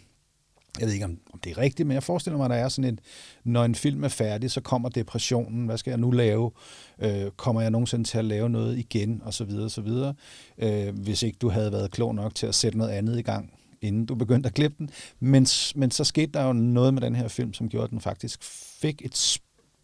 jeg 0.78 0.86
ved 0.86 0.94
ikke 0.94 1.04
om, 1.04 1.18
om 1.32 1.38
det 1.38 1.50
er 1.50 1.58
rigtigt, 1.58 1.86
men 1.86 1.94
jeg 1.94 2.02
forestiller 2.02 2.36
mig, 2.36 2.44
at 2.44 2.50
der 2.50 2.56
er 2.56 2.68
sådan 2.68 2.88
en, 2.88 3.00
når 3.44 3.64
en 3.64 3.74
film 3.74 4.04
er 4.04 4.08
færdig, 4.08 4.50
så 4.50 4.60
kommer 4.60 4.88
depressionen, 4.88 5.66
hvad 5.66 5.78
skal 5.78 5.90
jeg 5.90 5.98
nu 5.98 6.10
lave? 6.10 6.50
Øh, 6.98 7.30
kommer 7.36 7.60
jeg 7.60 7.70
nogensinde 7.70 8.04
til 8.04 8.18
at 8.18 8.24
lave 8.24 8.50
noget 8.50 8.78
igen? 8.78 9.22
Og 9.24 9.34
så 9.34 9.44
videre, 9.44 9.64
og 9.64 9.70
så 9.70 9.80
videre. 9.80 10.14
Øh, 10.58 10.98
hvis 10.98 11.22
ikke 11.22 11.38
du 11.38 11.48
havde 11.48 11.72
været 11.72 11.90
klog 11.90 12.14
nok 12.14 12.34
til 12.34 12.46
at 12.46 12.54
sætte 12.54 12.78
noget 12.78 12.90
andet 12.90 13.18
i 13.18 13.22
gang, 13.22 13.52
inden 13.82 14.06
du 14.06 14.14
begyndte 14.14 14.46
at 14.46 14.54
klippe 14.54 14.76
den. 14.78 14.90
Men, 15.20 15.46
men 15.74 15.90
så 15.90 16.04
skete 16.04 16.32
der 16.32 16.44
jo 16.44 16.52
noget 16.52 16.94
med 16.94 17.02
den 17.02 17.14
her 17.14 17.28
film, 17.28 17.54
som 17.54 17.68
gjorde, 17.68 17.84
at 17.84 17.90
den 17.90 18.00
faktisk 18.00 18.42
fik 18.80 19.02
et 19.04 19.16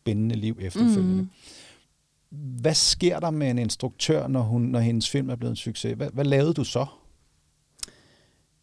spændende 0.06 0.34
liv 0.34 0.56
efterfølgende. 0.60 1.22
Mm. 1.22 1.28
Hvad 2.60 2.74
sker 2.74 3.20
der 3.20 3.30
med 3.30 3.50
en 3.50 3.58
instruktør, 3.58 4.28
når, 4.28 4.40
hun, 4.40 4.62
når 4.62 4.80
hendes 4.80 5.10
film 5.10 5.30
er 5.30 5.36
blevet 5.36 5.50
en 5.50 5.56
succes? 5.56 5.94
Hvad, 5.96 6.08
hvad 6.12 6.24
lavede 6.24 6.54
du 6.54 6.64
så? 6.64 6.86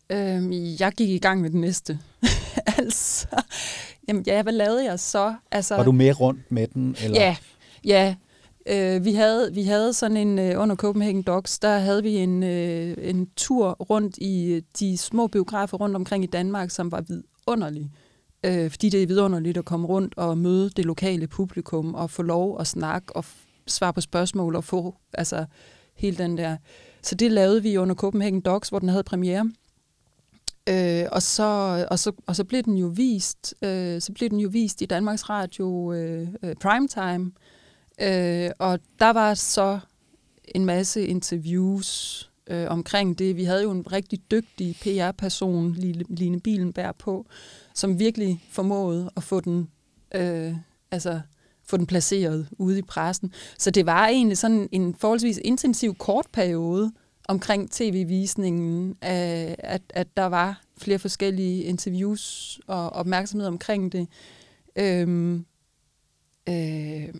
Øhm, 0.09 0.51
jeg 0.79 0.91
gik 0.97 1.09
i 1.09 1.17
gang 1.17 1.41
med 1.41 1.49
den 1.49 1.61
næste. 1.61 1.99
altså, 2.77 3.27
jamen, 4.07 4.23
ja, 4.27 4.43
hvad 4.43 4.53
lavede 4.53 4.85
jeg 4.85 4.99
så? 4.99 5.35
Altså, 5.51 5.75
Var 5.75 5.83
du 5.83 5.91
med 5.91 6.19
rundt 6.19 6.51
med 6.51 6.67
den? 6.67 6.95
Eller? 7.03 7.21
Ja, 7.21 7.35
ja. 7.85 8.15
Øh, 8.65 9.05
vi, 9.05 9.13
havde, 9.13 9.53
vi 9.53 9.63
havde 9.63 9.93
sådan 9.93 10.17
en, 10.17 10.39
øh, 10.39 10.61
under 10.61 10.75
Copenhagen 10.75 11.21
Dogs, 11.21 11.59
der 11.59 11.77
havde 11.77 12.03
vi 12.03 12.15
en, 12.15 12.43
øh, 12.43 12.97
en 13.01 13.29
tur 13.35 13.71
rundt 13.71 14.17
i 14.17 14.53
øh, 14.53 14.61
de 14.79 14.97
små 14.97 15.27
biografer 15.27 15.77
rundt 15.77 15.95
omkring 15.95 16.23
i 16.23 16.27
Danmark, 16.27 16.71
som 16.71 16.91
var 16.91 17.01
vidunderlig. 17.01 17.91
Øh, 18.43 18.71
fordi 18.71 18.89
det 18.89 19.03
er 19.03 19.07
vidunderligt 19.07 19.57
at 19.57 19.65
komme 19.65 19.87
rundt 19.87 20.13
og 20.17 20.37
møde 20.37 20.69
det 20.69 20.85
lokale 20.85 21.27
publikum 21.27 21.93
og 21.93 22.09
få 22.09 22.21
lov 22.21 22.59
at 22.59 22.67
snakke 22.67 23.15
og 23.15 23.25
f- 23.25 23.63
svare 23.67 23.93
på 23.93 24.01
spørgsmål 24.01 24.55
og 24.55 24.63
få 24.63 24.95
altså, 25.13 25.45
hele 25.95 26.17
den 26.17 26.37
der. 26.37 26.57
Så 27.01 27.15
det 27.15 27.31
lavede 27.31 27.63
vi 27.63 27.77
under 27.77 27.95
Copenhagen 27.95 28.41
Dogs, 28.41 28.69
hvor 28.69 28.79
den 28.79 28.89
havde 28.89 29.03
premiere. 29.03 29.51
Øh, 30.69 31.05
og, 31.11 31.21
så, 31.21 31.43
og, 31.91 31.99
så, 31.99 32.11
og 32.27 32.35
så 32.35 32.43
blev 32.43 32.63
den 32.63 32.77
jo 32.77 32.87
vist, 32.87 33.55
øh, 33.61 34.01
så 34.01 34.11
blev 34.13 34.29
den 34.29 34.39
jo 34.39 34.49
vist 34.49 34.81
i 34.81 34.85
Danmarks 34.85 35.29
Radio 35.29 35.93
øh, 35.93 36.27
øh, 36.43 36.55
primetime. 36.55 37.31
Øh, 38.01 38.51
og 38.59 38.79
der 38.99 39.13
var 39.13 39.33
så 39.33 39.79
en 40.55 40.65
masse 40.65 41.07
interviews 41.07 42.31
øh, 42.47 42.67
omkring 42.69 43.19
det. 43.19 43.37
Vi 43.37 43.43
havde 43.43 43.63
jo 43.63 43.71
en 43.71 43.91
rigtig 43.91 44.19
dygtig 44.31 44.75
PR-person, 44.81 45.73
Line, 45.73 46.03
Line 46.09 46.39
Bilenberg, 46.39 46.95
på, 46.95 47.25
som 47.73 47.99
virkelig 47.99 48.43
formåede 48.49 49.11
at 49.15 49.23
få 49.23 49.39
den, 49.39 49.69
øh, 50.15 50.55
altså, 50.91 51.21
få 51.63 51.77
den 51.77 51.87
placeret 51.87 52.47
ude 52.51 52.79
i 52.79 52.81
pressen. 52.81 53.33
Så 53.57 53.71
det 53.71 53.85
var 53.85 54.07
egentlig 54.07 54.37
sådan 54.37 54.69
en 54.71 54.95
forholdsvis 54.95 55.39
intensiv 55.43 55.95
kort 55.95 56.27
periode 56.33 56.91
omkring 57.27 57.71
tv-visningen, 57.71 58.89
øh, 58.89 59.55
at, 59.57 59.81
at 59.89 60.17
der 60.17 60.25
var 60.25 60.61
flere 60.77 60.99
forskellige 60.99 61.63
interviews 61.63 62.59
og 62.67 62.89
opmærksomhed 62.89 63.47
omkring 63.47 63.91
det. 63.91 64.07
Øhm, 64.75 65.45
øh, 66.49 67.13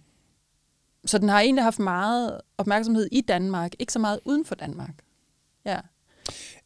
så 1.06 1.18
den 1.18 1.30
har 1.30 1.40
egentlig 1.40 1.64
haft 1.64 1.80
meget 1.80 2.42
opmærksomhed 2.58 3.08
i 3.12 3.22
Danmark, 3.22 3.72
ikke 3.80 3.94
så 3.94 4.00
meget 4.00 4.20
uden 4.26 4.46
for 4.46 4.56
Danmark. 4.56 5.04
Ja. 5.66 5.80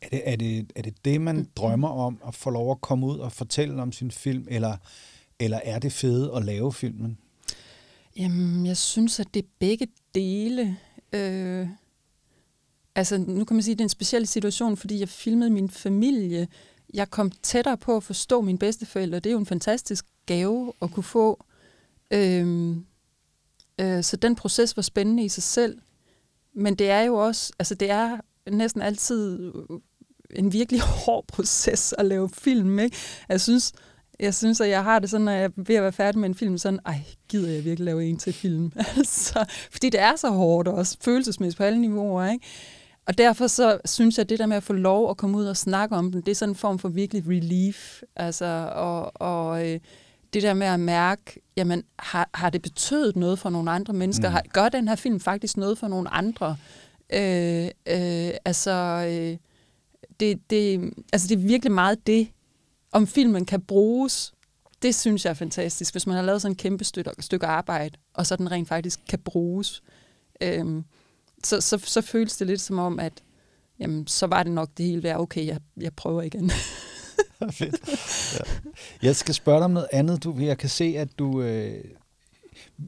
Er, 0.02 0.10
det, 0.10 0.22
er, 0.26 0.36
det, 0.36 0.72
er 0.76 0.82
det 0.82 1.06
det, 1.06 1.22
man 1.22 1.50
drømmer 1.56 1.90
om, 1.90 2.20
at 2.28 2.36
få 2.36 2.50
lov 2.50 2.72
at 2.72 2.82
komme 2.82 3.06
ud 3.06 3.20
og 3.20 3.32
fortælle 3.32 3.82
om 3.82 3.92
sin 3.92 4.12
film, 4.12 4.48
eller, 4.50 4.78
eller 5.40 5.60
er 5.64 5.80
det 5.80 5.94
fede 5.94 6.32
at 6.36 6.46
lave 6.46 6.74
filmen? 6.74 7.18
Jamen, 8.18 8.66
jeg 8.66 8.78
synes, 8.78 9.20
at 9.20 9.28
det 9.34 9.44
er 9.44 9.48
begge 9.60 9.88
dele. 10.16 10.78
Øh, 11.14 11.68
altså, 12.96 13.18
nu 13.18 13.46
kan 13.46 13.56
man 13.56 13.64
sige, 13.64 13.72
at 13.72 13.78
det 13.78 13.84
er 13.84 13.86
en 13.86 13.90
speciel 13.90 14.28
situation, 14.28 14.78
fordi 14.78 15.00
jeg 15.00 15.10
filmede 15.10 15.50
min 15.50 15.70
familie. 15.70 16.48
Jeg 16.94 17.10
kom 17.10 17.32
tættere 17.32 17.78
på 17.78 17.98
at 17.98 18.04
forstå 18.04 18.42
mine 18.42 18.58
bedsteforældre. 18.58 19.20
Det 19.20 19.26
er 19.26 19.34
jo 19.34 19.40
en 19.40 19.46
fantastisk 19.46 20.06
gave 20.26 20.74
at 20.82 20.92
kunne 20.92 21.04
få. 21.04 21.46
Øh, 22.12 22.78
øh, 23.80 24.04
så 24.04 24.18
den 24.22 24.36
proces 24.36 24.78
var 24.78 24.84
spændende 24.84 25.24
i 25.24 25.30
sig 25.30 25.44
selv. 25.44 25.80
Men 26.54 26.76
det 26.76 26.90
er 26.90 27.02
jo 27.02 27.16
også, 27.16 27.54
altså 27.60 27.76
det 27.76 27.90
er 27.90 28.18
næsten 28.52 28.82
altid 28.82 29.52
en 30.36 30.54
virkelig 30.54 30.82
hård 31.06 31.26
proces 31.28 31.94
at 31.98 32.06
lave 32.06 32.30
film. 32.30 32.80
Ikke? 32.80 32.98
Jeg 33.30 33.42
synes, 33.42 33.74
jeg 34.20 34.36
synes, 34.36 34.62
at 34.62 34.70
jeg 34.70 34.84
har 34.84 35.00
det 35.00 35.10
sådan, 35.10 35.26
når 35.26 35.32
jeg 35.32 35.44
er 35.44 35.50
ved 35.56 35.76
at 35.76 35.84
være 35.84 35.92
færdig 35.92 36.20
med 36.20 36.30
en 36.30 36.36
film, 36.36 36.58
sådan, 36.58 36.80
ej, 36.86 37.02
gider 37.30 37.52
jeg 37.52 37.66
virkelig 37.66 37.86
lave 37.86 38.06
en 38.06 38.18
til 38.18 38.34
film? 38.34 38.72
altså, 38.98 39.46
fordi 39.72 39.90
det 39.90 40.00
er 40.00 40.16
så 40.16 40.30
hårdt 40.30 40.68
også, 40.68 40.98
følelsesmæssigt 41.02 41.58
på 41.58 41.64
alle 41.64 41.82
niveauer, 41.82 42.32
ikke? 42.32 42.46
Og 43.08 43.18
derfor 43.18 43.48
så 43.48 43.78
synes 43.86 44.18
jeg, 44.18 44.24
at 44.24 44.30
det 44.30 44.40
der 44.40 44.46
med 44.46 44.58
at 44.58 44.64
få 44.64 44.74
lov 44.74 45.10
at 45.10 45.18
komme 45.18 45.38
ud 45.38 45.46
og 45.46 45.58
snakke 45.58 45.96
om 45.96 46.12
den, 46.12 46.22
det 46.22 46.32
er 46.32 46.36
sådan 46.36 46.52
en 46.52 46.56
form 46.56 46.80
for 46.80 46.90
virkelig 46.90 47.28
relief. 47.28 48.02
Altså, 48.16 48.72
og, 48.76 49.22
og 49.22 49.68
øh, 49.68 49.80
det 50.34 50.44
der 50.44 50.54
med 50.54 50.68
at 50.68 50.80
mærke, 50.80 51.42
jamen, 51.58 51.84
har, 52.00 52.30
har 52.34 52.50
det 52.50 52.62
betydet 52.62 53.16
noget 53.16 53.40
for 53.40 53.50
nogle 53.50 53.72
andre 53.72 53.94
mennesker? 53.94 54.30
Mm. 54.30 54.32
Mm. 54.32 54.34
Har, 54.34 54.44
gør 54.54 54.70
den 54.70 54.88
her 54.88 54.96
film 54.96 55.20
faktisk 55.20 55.58
noget 55.58 55.78
for 55.78 55.88
nogle 55.88 56.10
andre? 56.10 56.58
Øh, 57.14 57.66
øh, 57.66 58.34
altså, 58.46 58.72
øh, 59.10 59.38
det, 60.20 60.50
det, 60.50 60.94
altså, 61.14 61.28
det 61.28 61.36
er 61.36 61.48
virkelig 61.48 61.72
meget 61.72 62.08
det, 62.08 62.28
om 62.92 63.08
filmen 63.08 63.46
kan 63.46 63.62
bruges, 63.62 64.34
det 64.82 64.96
synes 64.96 65.26
jeg 65.26 65.30
er 65.30 65.36
fantastisk, 65.36 65.94
hvis 65.94 66.08
man 66.08 66.16
har 66.16 66.24
lavet 66.24 66.42
sådan 66.42 66.52
et 66.52 66.58
kæmpe 66.58 66.84
stykke, 66.84 67.12
stykke 67.20 67.46
arbejde, 67.46 67.98
og 68.14 68.28
så 68.28 68.36
den 68.36 68.52
rent 68.52 68.68
faktisk 68.68 69.00
kan 69.10 69.20
bruges. 69.20 69.84
Øhm, 70.42 70.84
så, 71.44 71.62
så, 71.62 71.78
så 71.78 72.02
føles 72.02 72.38
det 72.38 72.48
lidt 72.48 72.62
som 72.62 72.80
om, 72.80 73.00
at 73.00 73.14
jamen, 73.80 74.08
så 74.08 74.28
var 74.28 74.44
det 74.44 74.52
nok 74.52 74.70
det 74.78 74.86
hele 74.86 75.04
værd. 75.04 75.20
Okay, 75.20 75.46
jeg, 75.46 75.60
jeg 75.78 75.94
prøver 75.94 76.22
igen. 76.22 76.52
Fedt. 77.52 78.40
Ja. 78.40 78.68
Jeg 79.02 79.16
skal 79.16 79.34
spørge 79.34 79.58
dig 79.58 79.66
om 79.66 79.72
noget 79.72 79.88
andet. 79.94 80.24
Du, 80.24 80.36
jeg 80.40 80.58
kan 80.58 80.70
se, 80.70 80.94
at 80.98 81.20
du... 81.20 81.42
Øh, 81.42 81.84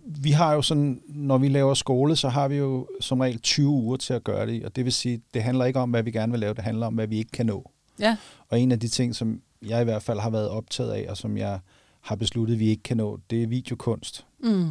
vi 0.06 0.32
har 0.32 0.54
jo 0.54 0.62
sådan, 0.62 1.02
når 1.08 1.38
vi 1.38 1.48
laver 1.48 1.74
skole, 1.74 2.16
så 2.16 2.30
har 2.30 2.48
vi 2.48 2.56
jo 2.56 2.88
som 3.02 3.20
regel 3.20 3.40
20 3.40 3.68
uger 3.70 3.98
til 3.98 4.14
at 4.14 4.24
gøre 4.24 4.48
det 4.48 4.66
og 4.66 4.76
det 4.76 4.86
vil 4.86 4.94
sige, 4.94 5.22
det 5.34 5.44
handler 5.44 5.66
ikke 5.66 5.80
om, 5.80 5.90
hvad 5.90 6.04
vi 6.04 6.12
gerne 6.12 6.32
vil 6.32 6.40
lave, 6.40 6.54
det 6.54 6.64
handler 6.64 6.88
om, 6.88 6.94
hvad 6.94 7.08
vi 7.08 7.18
ikke 7.18 7.32
kan 7.32 7.46
nå. 7.46 7.72
ja, 8.00 8.18
Og 8.50 8.60
en 8.60 8.72
af 8.72 8.80
de 8.80 8.88
ting, 8.88 9.16
som 9.16 9.42
jeg 9.62 9.82
i 9.82 9.84
hvert 9.84 10.04
fald 10.04 10.20
har 10.20 10.30
været 10.30 10.50
optaget 10.50 10.92
af, 10.92 11.06
og 11.10 11.18
som 11.18 11.38
jeg 11.38 11.60
har 12.02 12.16
besluttet, 12.16 12.54
at 12.56 12.60
vi 12.60 12.68
ikke 12.68 12.84
kan 12.84 12.98
nå, 12.98 13.20
det 13.30 13.44
er 13.44 13.48
videokunst. 13.48 14.26
mm, 14.40 14.70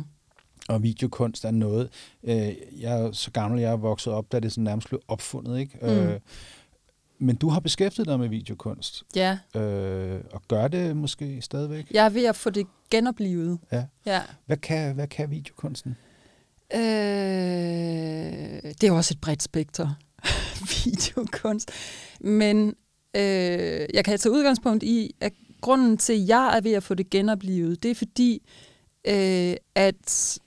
Og 0.69 0.83
videokunst 0.83 1.45
er 1.45 1.51
noget, 1.51 1.89
øh, 2.25 2.53
jeg 2.81 3.01
er 3.01 3.13
så 3.13 3.31
gammel, 3.31 3.61
jeg 3.61 3.73
er 3.73 3.77
vokset 3.77 4.13
op, 4.13 4.33
da 4.33 4.41
det 4.41 4.53
sådan 4.53 4.65
nærmest 4.65 4.89
blev 4.89 5.01
opfundet. 5.09 5.59
Ikke? 5.59 5.79
Mm. 5.83 5.89
Øh, 5.89 6.21
men 7.19 7.37
du 7.37 7.49
har 7.49 7.61
beskæftiget 7.61 8.09
dig 8.09 8.19
med 8.19 8.29
videokunst, 8.29 9.03
ja. 9.17 9.39
øh, 9.55 10.21
og 10.33 10.43
gør 10.49 10.69
det 10.69 10.97
måske 10.97 11.43
stadigvæk. 11.43 11.87
Jeg 11.91 12.05
er 12.05 12.11
ved 12.11 12.25
at 12.25 12.37
få 12.37 12.51
det 12.51 12.67
genoplevet. 12.91 13.59
Ja. 13.73 13.85
ja. 14.07 14.23
Hvad 14.47 14.57
kan, 14.57 14.95
hvad 14.95 15.07
kan 15.07 15.31
videokunsten? 15.31 15.97
Øh, 16.75 16.81
det 18.63 18.85
er 18.85 18.89
jo 18.89 18.97
også 18.97 19.15
et 19.15 19.21
bredt 19.21 19.43
spekter, 19.43 19.95
videokunst. 20.85 21.71
Men 22.21 22.75
øh, 23.17 23.87
jeg 23.95 24.05
kan 24.05 24.19
tage 24.19 24.33
udgangspunkt 24.33 24.83
i, 24.83 25.15
at 25.21 25.33
grunden 25.61 25.97
til, 25.97 26.13
at 26.13 26.29
jeg 26.29 26.57
er 26.57 26.61
ved 26.61 26.73
at 26.73 26.83
få 26.83 26.95
det 26.95 27.11
genoplevet, 27.11 27.83
det 27.83 27.91
er 27.91 27.95
fordi, 27.95 28.43
øh, 29.05 29.57
at, 29.75 30.39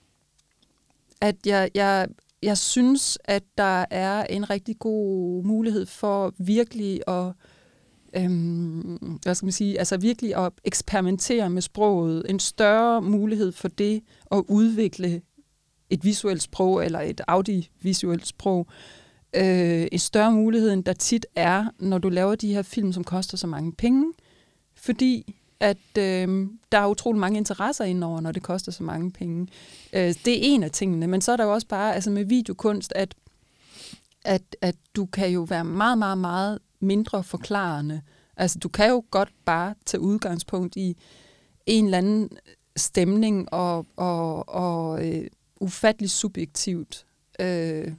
at 1.20 1.36
jeg, 1.46 1.70
jeg, 1.74 2.08
jeg 2.42 2.58
synes, 2.58 3.18
at 3.24 3.42
der 3.58 3.84
er 3.90 4.24
en 4.24 4.50
rigtig 4.50 4.78
god 4.78 5.44
mulighed 5.44 5.86
for 5.86 6.34
virkelig 6.38 7.00
at 7.08 7.32
øhm, 8.16 9.18
hvad 9.22 9.34
skal 9.34 9.46
man 9.46 9.52
sige, 9.52 9.78
altså 9.78 9.96
virkelig 9.96 10.36
at 10.36 10.52
eksperimentere 10.64 11.50
med 11.50 11.62
sproget, 11.62 12.22
en 12.28 12.40
større 12.40 13.02
mulighed 13.02 13.52
for 13.52 13.68
det 13.68 14.02
at 14.30 14.44
udvikle 14.48 15.22
et 15.90 16.04
visuelt 16.04 16.42
sprog 16.42 16.84
eller 16.84 17.00
et 17.00 17.20
audiovisuelt 17.28 18.26
sprog, 18.26 18.66
øh, 19.36 19.86
en 19.92 19.98
større 19.98 20.32
mulighed, 20.32 20.72
end 20.72 20.84
der 20.84 20.92
tit 20.92 21.26
er, 21.36 21.66
når 21.78 21.98
du 21.98 22.08
laver 22.08 22.34
de 22.34 22.54
her 22.54 22.62
film, 22.62 22.92
som 22.92 23.04
koster 23.04 23.36
så 23.36 23.46
mange 23.46 23.72
penge. 23.72 24.12
Fordi 24.76 25.41
at 25.62 25.98
øh, 25.98 26.48
der 26.72 26.78
er 26.78 26.86
utrolig 26.86 27.20
mange 27.20 27.38
interesser 27.38 27.84
indover, 27.84 28.20
når 28.20 28.32
det 28.32 28.42
koster 28.42 28.72
så 28.72 28.82
mange 28.82 29.10
penge. 29.10 29.48
Øh, 29.92 30.14
det 30.24 30.28
er 30.28 30.38
en 30.40 30.62
af 30.62 30.70
tingene, 30.70 31.06
men 31.06 31.20
så 31.20 31.32
er 31.32 31.36
der 31.36 31.44
jo 31.44 31.52
også 31.52 31.66
bare 31.66 31.94
altså 31.94 32.10
med 32.10 32.24
videokunst, 32.24 32.92
at, 32.96 33.14
at, 34.24 34.42
at 34.60 34.76
du 34.96 35.06
kan 35.06 35.30
jo 35.30 35.42
være 35.42 35.64
meget, 35.64 35.98
meget, 35.98 36.18
meget 36.18 36.58
mindre 36.80 37.24
forklarende. 37.24 38.02
Altså 38.36 38.58
du 38.58 38.68
kan 38.68 38.90
jo 38.90 39.04
godt 39.10 39.32
bare 39.44 39.74
tage 39.86 40.00
udgangspunkt 40.00 40.76
i 40.76 40.96
en 41.66 41.84
eller 41.84 41.98
anden 41.98 42.30
stemning 42.76 43.52
og, 43.52 43.86
og, 43.96 44.48
og 44.48 45.08
øh, 45.08 45.26
ufattelig 45.60 46.10
subjektivt, 46.10 47.06
øh, 47.40 47.92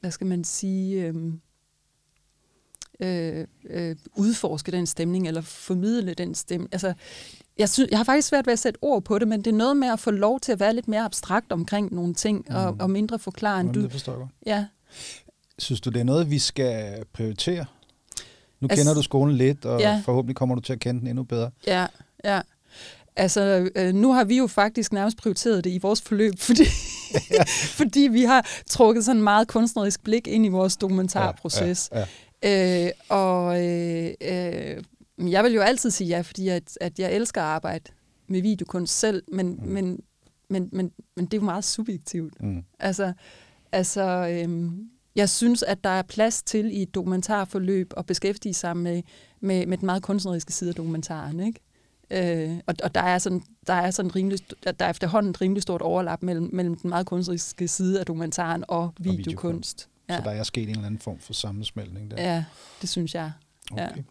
hvad 0.00 0.10
skal 0.10 0.26
man 0.26 0.44
sige, 0.44 1.06
øh, 1.06 1.14
øh, 3.00 3.46
øh, 3.70 3.96
udforske 4.16 4.72
den 4.72 4.86
stemning, 4.86 5.28
eller 5.28 5.40
formidle 5.40 6.14
den 6.14 6.34
stemning. 6.34 6.68
Altså, 6.72 6.94
jeg, 7.58 7.68
synes, 7.68 7.90
jeg 7.90 7.98
har 7.98 8.04
faktisk 8.04 8.28
svært 8.28 8.46
ved 8.46 8.52
at 8.52 8.58
sætte 8.58 8.78
ord 8.82 9.02
på 9.02 9.18
det, 9.18 9.28
men 9.28 9.42
det 9.42 9.46
er 9.52 9.56
noget 9.56 9.76
med 9.76 9.88
at 9.88 10.00
få 10.00 10.10
lov 10.10 10.40
til 10.40 10.52
at 10.52 10.60
være 10.60 10.74
lidt 10.74 10.88
mere 10.88 11.04
abstrakt 11.04 11.52
omkring 11.52 11.94
nogle 11.94 12.14
ting, 12.14 12.46
mm. 12.48 12.54
og, 12.54 12.76
og 12.80 12.90
mindre 12.90 13.18
forklarende. 13.18 13.70
Jamen, 13.70 13.84
det 13.84 13.92
forstår 13.92 14.18
jeg. 14.18 14.28
Ja. 14.46 14.66
Synes 15.58 15.80
du, 15.80 15.90
det 15.90 16.00
er 16.00 16.04
noget, 16.04 16.30
vi 16.30 16.38
skal 16.38 17.04
prioritere? 17.12 17.64
Nu 18.60 18.68
altså, 18.70 18.84
kender 18.84 18.94
du 18.94 19.02
skolen 19.02 19.36
lidt, 19.36 19.64
og 19.64 19.80
ja. 19.80 20.02
forhåbentlig 20.04 20.36
kommer 20.36 20.54
du 20.54 20.60
til 20.60 20.72
at 20.72 20.80
kende 20.80 21.00
den 21.00 21.08
endnu 21.08 21.22
bedre. 21.22 21.50
Ja, 21.66 21.86
ja. 22.24 22.40
Altså, 23.16 23.70
øh, 23.76 23.94
nu 23.94 24.12
har 24.12 24.24
vi 24.24 24.36
jo 24.36 24.46
faktisk 24.46 24.92
nærmest 24.92 25.16
prioriteret 25.16 25.64
det 25.64 25.70
i 25.70 25.78
vores 25.78 26.02
forløb, 26.02 26.38
fordi, 26.48 26.64
ja. 27.30 27.42
fordi 27.48 28.00
vi 28.00 28.22
har 28.22 28.46
trukket 28.66 29.04
sådan 29.04 29.16
en 29.16 29.24
meget 29.24 29.48
kunstnerisk 29.48 30.04
blik 30.04 30.26
ind 30.28 30.46
i 30.46 30.48
vores 30.48 30.76
dokumentarproces. 30.76 31.90
Ja, 31.92 31.98
ja. 31.98 32.06
Øh, 32.44 32.90
og 33.08 33.64
øh, 33.64 34.14
øh, 34.20 34.82
jeg 35.32 35.44
vil 35.44 35.52
jo 35.52 35.60
altid 35.60 35.90
sige 35.90 36.08
ja, 36.08 36.20
fordi 36.20 36.48
at, 36.48 36.78
at 36.80 36.98
jeg 36.98 37.12
elsker 37.12 37.40
at 37.40 37.46
arbejde 37.46 37.84
med 38.26 38.42
videokunst 38.42 38.98
selv, 38.98 39.22
men, 39.32 39.46
mm. 39.62 39.68
men, 39.68 40.00
men, 40.50 40.68
men, 40.72 40.92
men 41.16 41.24
det 41.24 41.34
er 41.34 41.40
jo 41.40 41.44
meget 41.44 41.64
subjektivt. 41.64 42.42
Mm. 42.42 42.64
Altså, 42.80 43.12
altså 43.72 44.02
øh, 44.30 44.70
jeg 45.16 45.28
synes, 45.28 45.62
at 45.62 45.84
der 45.84 45.90
er 45.90 46.02
plads 46.02 46.42
til 46.42 46.76
i 46.76 46.82
et 46.82 46.94
dokumentarforløb 46.94 47.92
at 47.96 48.06
beskæftige 48.06 48.54
sig 48.54 48.76
med, 48.76 49.02
med, 49.40 49.66
med 49.66 49.78
den 49.78 49.86
meget 49.86 50.02
kunstneriske 50.02 50.52
side 50.52 50.70
af 50.70 50.74
dokumentaren, 50.74 51.40
ikke? 51.40 51.60
Øh, 52.10 52.58
og, 52.66 52.74
og 52.82 52.94
der 52.94 53.00
er 53.00 53.18
sådan, 53.18 53.42
der 53.66 53.74
er 53.74 53.90
sådan 53.90 54.16
rimelig, 54.16 54.38
der 54.64 54.84
er 54.86 54.90
efterhånden 54.90 55.30
et 55.30 55.40
rimelig 55.40 55.62
stort 55.62 55.82
overlap 55.82 56.22
mellem, 56.22 56.50
mellem 56.52 56.74
den 56.74 56.90
meget 56.90 57.06
kunstneriske 57.06 57.68
side 57.68 58.00
af 58.00 58.06
dokumentaren 58.06 58.64
og 58.68 58.92
videokunst. 58.98 59.88
Ja. 60.08 60.16
Så 60.16 60.22
der 60.24 60.30
er 60.30 60.42
sket 60.42 60.62
en 60.62 60.70
eller 60.70 60.86
anden 60.86 61.00
form 61.00 61.18
for 61.18 61.32
sammensmeltning 61.32 62.10
der. 62.10 62.22
Ja, 62.22 62.44
det 62.80 62.88
synes 62.88 63.14
jeg. 63.14 63.32
Okay. 63.72 63.96
Ja. 63.96 64.02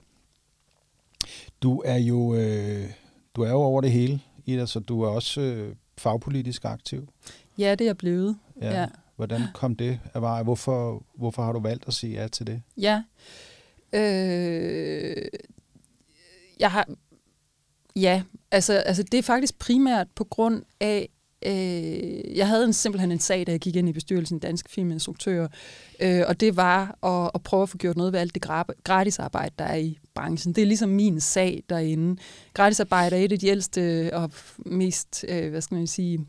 Du 1.61 1.81
er 1.85 1.97
jo 1.97 2.35
øh, 2.35 2.89
du 3.35 3.41
er 3.41 3.49
jo 3.49 3.55
over 3.61 3.81
det 3.81 3.91
hele, 3.91 4.21
Ida, 4.45 4.65
så 4.65 4.79
du 4.79 5.01
er 5.01 5.09
også 5.09 5.41
øh, 5.41 5.75
fagpolitisk 5.97 6.65
aktiv. 6.65 7.07
Ja, 7.57 7.71
det 7.71 7.81
er 7.81 7.85
jeg 7.85 7.97
blevet. 7.97 8.37
Ja. 8.61 8.79
ja. 8.81 8.87
Hvordan 9.15 9.41
kom 9.53 9.75
det 9.75 9.99
af 10.13 10.21
vej? 10.21 10.43
Hvorfor, 10.43 11.03
hvorfor 11.15 11.43
har 11.43 11.51
du 11.51 11.59
valgt 11.59 11.87
at 11.87 11.93
sige 11.93 12.21
ja 12.21 12.27
til 12.27 12.47
det? 12.47 12.61
Ja. 12.77 13.03
Øh, 13.93 15.27
jeg 16.59 16.71
har 16.71 16.87
Ja, 17.95 18.23
altså, 18.51 18.73
altså 18.73 19.03
det 19.03 19.17
er 19.17 19.23
faktisk 19.23 19.59
primært 19.59 20.07
på 20.15 20.23
grund 20.23 20.63
af, 20.79 21.09
øh, 21.45 22.37
jeg 22.37 22.47
havde 22.47 22.65
en, 22.65 22.73
simpelthen 22.73 23.11
en 23.11 23.19
sag, 23.19 23.47
da 23.47 23.51
jeg 23.51 23.59
gik 23.59 23.75
ind 23.75 23.89
i 23.89 23.93
bestyrelsen 23.93 24.39
Danske 24.39 24.69
Filminstruktører, 24.71 25.47
øh, 25.99 26.21
og 26.27 26.39
det 26.39 26.57
var 26.57 26.97
at, 27.03 27.31
at 27.35 27.43
prøve 27.43 27.63
at 27.63 27.69
få 27.69 27.77
gjort 27.77 27.97
noget 27.97 28.13
ved 28.13 28.19
alt 28.19 28.33
det 28.33 28.41
gratisarbejde, 28.83 29.55
der 29.59 29.65
er 29.65 29.75
i 29.75 29.97
branchen. 30.15 30.53
Det 30.53 30.61
er 30.61 30.65
ligesom 30.65 30.89
min 30.89 31.19
sag 31.19 31.63
derinde. 31.69 32.21
Gratisarbejde 32.53 33.17
er 33.17 33.25
et 33.25 33.31
af 33.31 33.39
de 33.39 33.47
ældste 33.47 34.09
og 34.13 34.31
mest, 34.57 35.25
øh, 35.29 35.49
hvad 35.49 35.61
skal 35.61 35.75
man 35.75 35.87
sige, 35.87 36.25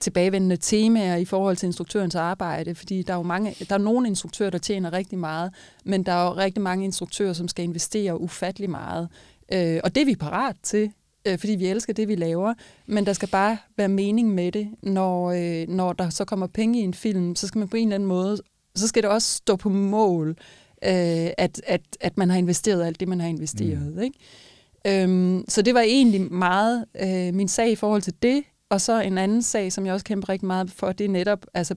tilbagevendende 0.00 0.56
temaer 0.56 1.16
i 1.16 1.24
forhold 1.24 1.56
til 1.56 1.66
instruktørens 1.66 2.14
arbejde, 2.14 2.74
fordi 2.74 3.02
der 3.02 3.12
er 3.12 3.16
jo 3.16 3.22
mange, 3.22 3.54
der 3.68 3.74
er 3.74 3.78
nogle 3.78 4.08
instruktører, 4.08 4.50
der 4.50 4.58
tjener 4.58 4.92
rigtig 4.92 5.18
meget, 5.18 5.52
men 5.84 6.02
der 6.02 6.12
er 6.12 6.24
jo 6.24 6.32
rigtig 6.32 6.62
mange 6.62 6.84
instruktører, 6.84 7.32
som 7.32 7.48
skal 7.48 7.64
investere 7.64 8.20
ufattelig 8.20 8.70
meget 8.70 9.08
Øh, 9.52 9.80
og 9.84 9.94
det 9.94 10.00
er 10.00 10.04
vi 10.04 10.14
parat 10.14 10.56
til, 10.62 10.92
øh, 11.26 11.38
fordi 11.38 11.52
vi 11.52 11.66
elsker 11.66 11.92
det, 11.92 12.08
vi 12.08 12.14
laver. 12.14 12.54
Men 12.86 13.06
der 13.06 13.12
skal 13.12 13.28
bare 13.28 13.58
være 13.76 13.88
mening 13.88 14.34
med 14.34 14.52
det. 14.52 14.68
Når, 14.82 15.30
øh, 15.30 15.68
når 15.68 15.92
der 15.92 16.10
så 16.10 16.24
kommer 16.24 16.46
penge 16.46 16.80
i 16.80 16.82
en 16.82 16.94
film, 16.94 17.36
så 17.36 17.46
skal 17.46 17.58
man 17.58 17.68
på 17.68 17.76
en 17.76 17.88
eller 17.88 17.94
anden 17.94 18.08
måde, 18.08 18.38
så 18.74 18.88
skal 18.88 19.02
det 19.02 19.10
også 19.10 19.36
stå 19.36 19.56
på 19.56 19.68
mål, 19.68 20.28
øh, 20.84 21.30
at, 21.38 21.60
at, 21.66 21.80
at 22.00 22.18
man 22.18 22.30
har 22.30 22.38
investeret 22.38 22.86
alt 22.86 23.00
det, 23.00 23.08
man 23.08 23.20
har 23.20 23.28
investeret. 23.28 23.94
Mm. 23.94 24.02
Ikke? 24.02 24.18
Øhm, 24.86 25.44
så 25.48 25.62
det 25.62 25.74
var 25.74 25.80
egentlig 25.80 26.32
meget 26.32 26.84
øh, 27.00 27.34
min 27.34 27.48
sag 27.48 27.70
i 27.70 27.76
forhold 27.76 28.02
til 28.02 28.14
det. 28.22 28.44
Og 28.70 28.80
så 28.80 29.00
en 29.00 29.18
anden 29.18 29.42
sag, 29.42 29.72
som 29.72 29.86
jeg 29.86 29.94
også 29.94 30.04
kæmper 30.04 30.28
rigtig 30.28 30.46
meget 30.46 30.70
for, 30.70 30.92
det 30.92 31.04
er 31.04 31.08
netop 31.08 31.46
altså, 31.54 31.74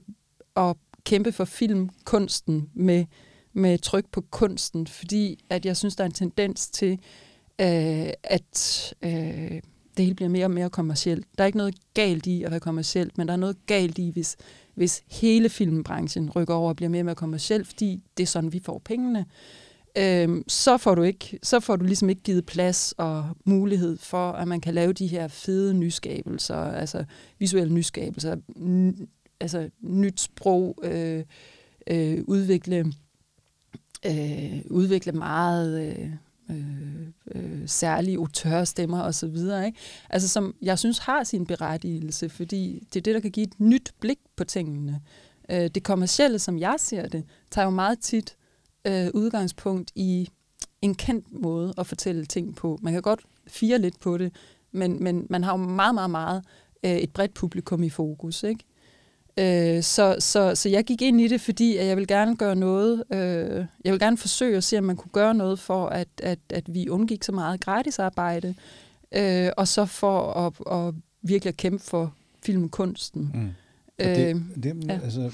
at 0.56 0.76
kæmpe 1.04 1.32
for 1.32 1.44
filmkunsten 1.44 2.68
med, 2.74 3.04
med 3.52 3.78
tryk 3.78 4.04
på 4.12 4.20
kunsten, 4.30 4.86
fordi 4.86 5.44
at 5.50 5.66
jeg 5.66 5.76
synes, 5.76 5.96
der 5.96 6.04
er 6.04 6.08
en 6.08 6.14
tendens 6.14 6.68
til, 6.68 6.98
øh, 7.60 8.12
at 8.24 8.94
øh, 9.02 9.60
det 9.96 10.04
hele 10.04 10.14
bliver 10.14 10.28
mere 10.28 10.46
og 10.46 10.50
mere 10.50 10.70
kommercielt. 10.70 11.26
Der 11.38 11.44
er 11.44 11.46
ikke 11.46 11.58
noget 11.58 11.74
galt 11.94 12.26
i 12.26 12.42
at 12.42 12.50
være 12.50 12.60
kommercielt, 12.60 13.18
men 13.18 13.28
der 13.28 13.32
er 13.32 13.38
noget 13.38 13.56
galt 13.66 13.98
i, 13.98 14.10
hvis, 14.10 14.36
hvis 14.74 15.02
hele 15.10 15.48
filmbranchen 15.48 16.30
rykker 16.30 16.54
over 16.54 16.68
og 16.68 16.76
bliver 16.76 16.88
mere 16.90 17.00
og 17.00 17.04
mere 17.04 17.14
kommercielt, 17.14 17.66
fordi 17.66 18.00
det 18.16 18.22
er 18.22 18.26
sådan, 18.26 18.52
vi 18.52 18.60
får 18.64 18.82
pengene. 18.84 19.26
Øh, 19.98 20.44
så 20.48 20.76
får 20.76 20.94
du 20.94 21.02
ikke, 21.02 21.38
så 21.42 21.60
får 21.60 21.76
du 21.76 21.84
ligesom 21.84 22.08
ikke 22.08 22.22
givet 22.22 22.46
plads 22.46 22.94
og 22.98 23.24
mulighed 23.44 23.98
for, 23.98 24.32
at 24.32 24.48
man 24.48 24.60
kan 24.60 24.74
lave 24.74 24.92
de 24.92 25.06
her 25.06 25.28
fede 25.28 25.74
nyskabelser, 25.74 26.56
altså 26.56 27.04
visuelle 27.38 27.74
nyskabelser, 27.74 28.36
n- 28.58 29.06
altså 29.40 29.70
nyt 29.80 30.20
sprog, 30.20 30.78
øh, 30.82 31.24
øh, 31.86 32.24
udvikle, 32.26 32.92
øh, 34.06 34.62
udvikle 34.70 35.12
meget 35.12 35.98
øh, 35.98 36.10
øh, 36.52 37.06
øh, 37.34 37.68
særlige 37.68 38.16
autørstemmer 38.16 39.02
osv., 39.02 39.36
ikke? 39.36 39.78
Altså, 40.10 40.28
som 40.28 40.54
jeg 40.62 40.78
synes 40.78 40.98
har 40.98 41.24
sin 41.24 41.46
berettigelse, 41.46 42.28
fordi 42.28 42.86
det 42.94 43.00
er 43.00 43.02
det, 43.02 43.14
der 43.14 43.20
kan 43.20 43.30
give 43.30 43.46
et 43.46 43.60
nyt 43.60 43.94
blik 44.00 44.18
på 44.36 44.44
tingene. 44.44 45.00
Øh, 45.50 45.70
det 45.74 45.82
kommercielle, 45.82 46.38
som 46.38 46.58
jeg 46.58 46.74
ser 46.78 47.08
det, 47.08 47.24
tager 47.50 47.64
jo 47.64 47.70
meget 47.70 47.98
tit 47.98 48.36
øh, 48.84 49.08
udgangspunkt 49.14 49.92
i 49.94 50.28
en 50.82 50.94
kendt 50.94 51.26
måde 51.42 51.74
at 51.78 51.86
fortælle 51.86 52.24
ting 52.24 52.56
på. 52.56 52.78
Man 52.82 52.92
kan 52.92 53.02
godt 53.02 53.20
fire 53.46 53.78
lidt 53.78 54.00
på 54.00 54.18
det, 54.18 54.34
men, 54.72 55.02
men 55.02 55.26
man 55.30 55.44
har 55.44 55.52
jo 55.52 55.56
meget, 55.56 55.94
meget, 55.94 56.10
meget 56.10 56.44
øh, 56.82 56.96
et 56.96 57.12
bredt 57.12 57.34
publikum 57.34 57.82
i 57.82 57.90
fokus, 57.90 58.42
ikke? 58.42 58.64
Øh, 59.38 59.82
så, 59.82 60.16
så, 60.18 60.54
så 60.54 60.68
jeg 60.68 60.84
gik 60.84 61.02
ind 61.02 61.20
i 61.20 61.28
det, 61.28 61.40
fordi 61.40 61.76
at 61.76 61.86
jeg 61.86 61.96
vil 61.96 62.06
gerne 62.06 62.36
gøre 62.36 62.56
noget. 62.56 63.04
Øh, 63.12 63.64
jeg 63.84 63.92
vil 63.92 64.00
gerne 64.00 64.16
forsøge 64.16 64.56
at 64.56 64.64
se, 64.64 64.78
om 64.78 64.84
man 64.84 64.96
kunne 64.96 65.12
gøre 65.12 65.34
noget 65.34 65.58
for, 65.58 65.86
at, 65.86 66.08
at, 66.22 66.38
at 66.50 66.74
vi 66.74 66.88
undgik 66.88 67.24
så 67.24 67.32
meget 67.32 67.60
gratis 67.60 67.98
arbejde, 67.98 68.54
øh, 69.12 69.50
og 69.56 69.68
så 69.68 69.84
for 69.86 70.32
at, 70.32 70.52
at 70.78 70.94
virkelig 71.22 71.48
at 71.48 71.56
kæmpe 71.56 71.84
for 71.84 72.14
filmkunsten. 72.44 73.30
Mm. 73.34 73.48
Øh, 73.98 74.16
det, 74.16 74.44
det, 74.62 74.84
ja. 74.88 75.00
altså, 75.04 75.30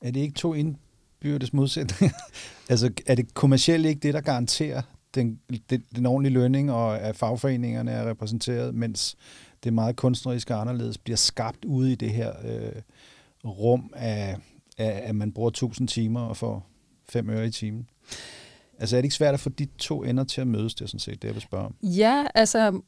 er 0.00 0.10
det 0.10 0.20
ikke 0.20 0.34
to 0.34 0.54
indbyrdes 0.54 1.52
modsætninger? 1.52 2.16
altså, 2.70 2.90
er 3.06 3.14
det 3.14 3.34
kommercielt 3.34 3.86
ikke 3.86 4.00
det, 4.00 4.14
der 4.14 4.20
garanterer 4.20 4.82
den, 5.14 5.38
den, 5.70 5.82
den 5.96 6.06
ordentlige 6.06 6.34
lønning, 6.34 6.72
og 6.72 7.00
at 7.00 7.16
fagforeningerne 7.16 7.90
er 7.90 8.10
repræsenteret, 8.10 8.74
mens 8.74 9.16
det 9.64 9.72
meget 9.72 9.96
kunstneriske 9.96 10.54
anderledes 10.54 10.98
bliver 10.98 11.16
skabt 11.16 11.64
ude 11.64 11.92
i 11.92 11.94
det 11.94 12.10
her 12.10 12.32
øh, 12.44 12.82
rum 13.44 13.92
af, 13.96 14.36
af, 14.78 15.02
at 15.04 15.14
man 15.14 15.32
bruger 15.32 15.50
1000 15.50 15.88
timer 15.88 16.20
og 16.20 16.36
får 16.36 16.66
5 17.08 17.30
øre 17.30 17.46
i 17.46 17.50
timen. 17.50 17.88
Altså 18.78 18.96
er 18.96 19.00
det 19.00 19.04
ikke 19.04 19.16
svært 19.16 19.34
at 19.34 19.40
få 19.40 19.48
de 19.48 19.66
to 19.78 20.02
ender 20.02 20.24
til 20.24 20.40
at 20.40 20.46
mødes, 20.46 20.74
det 20.74 20.82
er 20.84 20.86
sådan 20.86 21.00
set 21.00 21.22
det, 21.22 21.28
jeg 21.28 21.34
vil 21.34 21.42
spørge 21.42 21.64
om? 21.64 21.74
Ja, 21.82 22.24
altså 22.34 22.80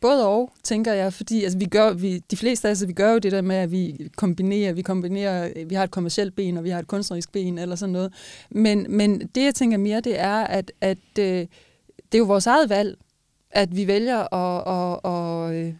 både 0.00 0.28
og, 0.28 0.52
tænker 0.62 0.92
jeg, 0.92 1.12
fordi 1.12 1.44
altså, 1.44 1.58
vi 1.58 1.64
gør, 1.64 1.92
vi, 1.92 2.18
de 2.18 2.36
fleste 2.36 2.68
af 2.68 2.72
os, 2.72 2.86
vi 2.86 2.92
gør 2.92 3.12
jo 3.12 3.18
det 3.18 3.32
der 3.32 3.42
med, 3.42 3.56
at 3.56 3.70
vi 3.70 4.10
kombinerer, 4.16 4.72
vi 4.72 4.82
kombinerer, 4.82 5.64
vi 5.64 5.74
har 5.74 5.84
et 5.84 5.90
kommersielt 5.90 6.36
ben, 6.36 6.56
og 6.56 6.64
vi 6.64 6.70
har 6.70 6.78
et 6.78 6.86
kunstnerisk 6.86 7.32
ben, 7.32 7.58
eller 7.58 7.76
sådan 7.76 7.92
noget. 7.92 8.12
Men, 8.50 8.86
men 8.88 9.20
det, 9.20 9.44
jeg 9.44 9.54
tænker 9.54 9.78
mere, 9.78 10.00
det 10.00 10.20
er, 10.20 10.34
at, 10.34 10.72
at 10.80 10.98
øh, 11.18 11.24
det 11.24 12.14
er 12.14 12.18
jo 12.18 12.24
vores 12.24 12.46
eget 12.46 12.68
valg, 12.68 12.98
at 13.50 13.76
vi 13.76 13.86
vælger 13.86 14.34
at, 14.34 14.62
at, 14.66 15.00
at, 15.04 15.66
at 15.66 15.74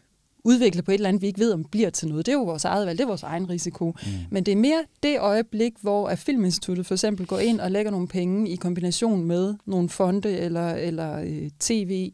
udvikle 0.44 0.82
på 0.82 0.90
et 0.90 0.94
eller 0.94 1.08
andet, 1.08 1.22
vi 1.22 1.26
ikke 1.26 1.40
ved, 1.40 1.52
om 1.52 1.64
bliver 1.64 1.90
til 1.90 2.08
noget. 2.08 2.26
Det 2.26 2.32
er 2.32 2.36
jo 2.36 2.44
vores 2.44 2.64
eget 2.64 2.86
valg, 2.86 2.98
det 2.98 3.04
er 3.04 3.08
vores 3.08 3.22
egen 3.22 3.50
risiko. 3.50 3.86
Mm. 3.86 4.10
Men 4.30 4.44
det 4.44 4.52
er 4.52 4.56
mere 4.56 4.84
det 5.02 5.18
øjeblik, 5.20 5.72
hvor 5.80 6.08
at 6.08 6.18
Filminstituttet 6.18 6.86
for 6.86 6.94
eksempel 6.94 7.26
går 7.26 7.38
ind 7.38 7.60
og 7.60 7.70
lægger 7.70 7.90
nogle 7.90 8.08
penge 8.08 8.50
i 8.50 8.56
kombination 8.56 9.24
med 9.24 9.54
nogle 9.66 9.88
fonde 9.88 10.38
eller, 10.38 10.70
eller 10.70 11.20
øh, 11.20 11.50
tv, 11.60 12.12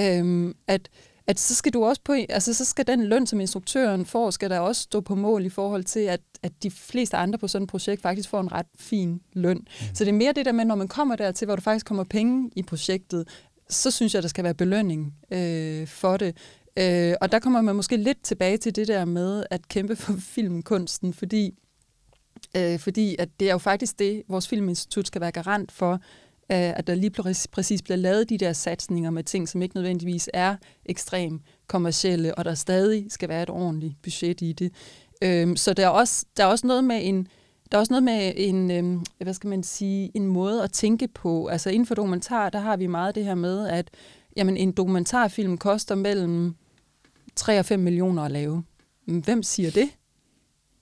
øhm, 0.00 0.54
at, 0.66 0.88
at 1.26 1.40
så 1.40 1.54
skal 1.54 1.72
du 1.72 1.84
også 1.84 2.02
på, 2.04 2.12
altså 2.12 2.54
så 2.54 2.64
skal 2.64 2.86
den 2.86 3.04
løn, 3.04 3.26
som 3.26 3.40
instruktøren 3.40 4.06
får, 4.06 4.30
skal 4.30 4.50
der 4.50 4.58
også 4.58 4.82
stå 4.82 5.00
på 5.00 5.14
mål 5.14 5.46
i 5.46 5.48
forhold 5.48 5.84
til, 5.84 6.00
at, 6.00 6.20
at 6.42 6.52
de 6.62 6.70
fleste 6.70 7.16
andre 7.16 7.38
på 7.38 7.48
sådan 7.48 7.62
et 7.62 7.70
projekt 7.70 8.02
faktisk 8.02 8.28
får 8.28 8.40
en 8.40 8.52
ret 8.52 8.66
fin 8.78 9.20
løn. 9.32 9.56
Mm. 9.56 9.86
Så 9.94 10.04
det 10.04 10.10
er 10.10 10.14
mere 10.14 10.32
det 10.32 10.46
der 10.46 10.52
med, 10.52 10.64
når 10.64 10.74
man 10.74 10.88
kommer 10.88 11.16
dertil, 11.16 11.44
hvor 11.44 11.56
der 11.56 11.62
faktisk 11.62 11.86
kommer 11.86 12.04
penge 12.04 12.50
i 12.56 12.62
projektet, 12.62 13.28
så 13.68 13.90
synes 13.90 14.14
jeg, 14.14 14.22
der 14.22 14.28
skal 14.28 14.44
være 14.44 14.54
belønning 14.54 15.14
øh, 15.30 15.86
for 15.86 16.16
det. 16.16 16.36
Øh, 16.78 17.14
og 17.20 17.32
der 17.32 17.38
kommer 17.38 17.60
man 17.60 17.76
måske 17.76 17.96
lidt 17.96 18.22
tilbage 18.22 18.56
til 18.56 18.76
det 18.76 18.88
der 18.88 19.04
med 19.04 19.44
at 19.50 19.68
kæmpe 19.68 19.96
for 19.96 20.14
filmkunsten, 20.34 21.14
fordi, 21.14 21.54
øh, 22.56 22.78
fordi 22.78 23.16
at 23.18 23.28
det 23.40 23.48
er 23.48 23.52
jo 23.52 23.58
faktisk 23.58 23.98
det, 23.98 24.22
vores 24.28 24.48
Filminstitut 24.48 25.06
skal 25.06 25.20
være 25.20 25.32
garant 25.32 25.72
for, 25.72 25.92
øh, 25.92 25.98
at 26.78 26.86
der 26.86 26.94
lige 26.94 27.10
præcis 27.52 27.82
bliver 27.82 27.96
lavet 27.96 28.28
de 28.28 28.38
der 28.38 28.52
satsninger 28.52 29.10
med 29.10 29.24
ting, 29.24 29.48
som 29.48 29.62
ikke 29.62 29.76
nødvendigvis 29.76 30.30
er 30.34 30.56
ekstrem 30.86 31.40
kommercielle, 31.66 32.34
og 32.34 32.44
der 32.44 32.54
stadig 32.54 33.06
skal 33.08 33.28
være 33.28 33.42
et 33.42 33.50
ordentligt 33.50 33.94
budget 34.02 34.40
i 34.40 34.52
det. 34.52 34.72
Øhm, 35.22 35.56
så 35.56 35.74
der 35.74 35.84
er, 35.84 35.88
også, 35.88 36.26
der 36.36 36.44
er 36.44 36.48
også 36.48 36.66
noget 36.66 36.84
med 36.84 37.00
en, 37.02 37.28
der 37.72 37.78
er 37.78 37.80
også 37.80 37.92
noget 37.92 38.02
med 38.02 38.32
en, 38.36 38.70
øhm, 38.70 39.04
hvad 39.18 39.34
skal 39.34 39.50
man 39.50 39.62
sige, 39.62 40.10
en 40.14 40.26
måde 40.26 40.62
at 40.62 40.72
tænke 40.72 41.08
på. 41.08 41.46
Altså 41.46 41.70
inden 41.70 41.86
for 41.86 41.94
dokumentar, 41.94 42.50
der 42.50 42.58
har 42.58 42.76
vi 42.76 42.86
meget 42.86 43.14
det 43.14 43.24
her 43.24 43.34
med, 43.34 43.68
at 43.68 43.90
jamen, 44.36 44.56
en 44.56 44.72
dokumentarfilm 44.72 45.58
koster 45.58 45.94
mellem 45.94 46.54
3 47.36 47.58
og 47.58 47.64
5 47.64 47.80
millioner 47.80 48.22
at 48.22 48.30
lave. 48.30 48.62
Hvem 49.06 49.42
siger 49.42 49.70
det? 49.70 49.88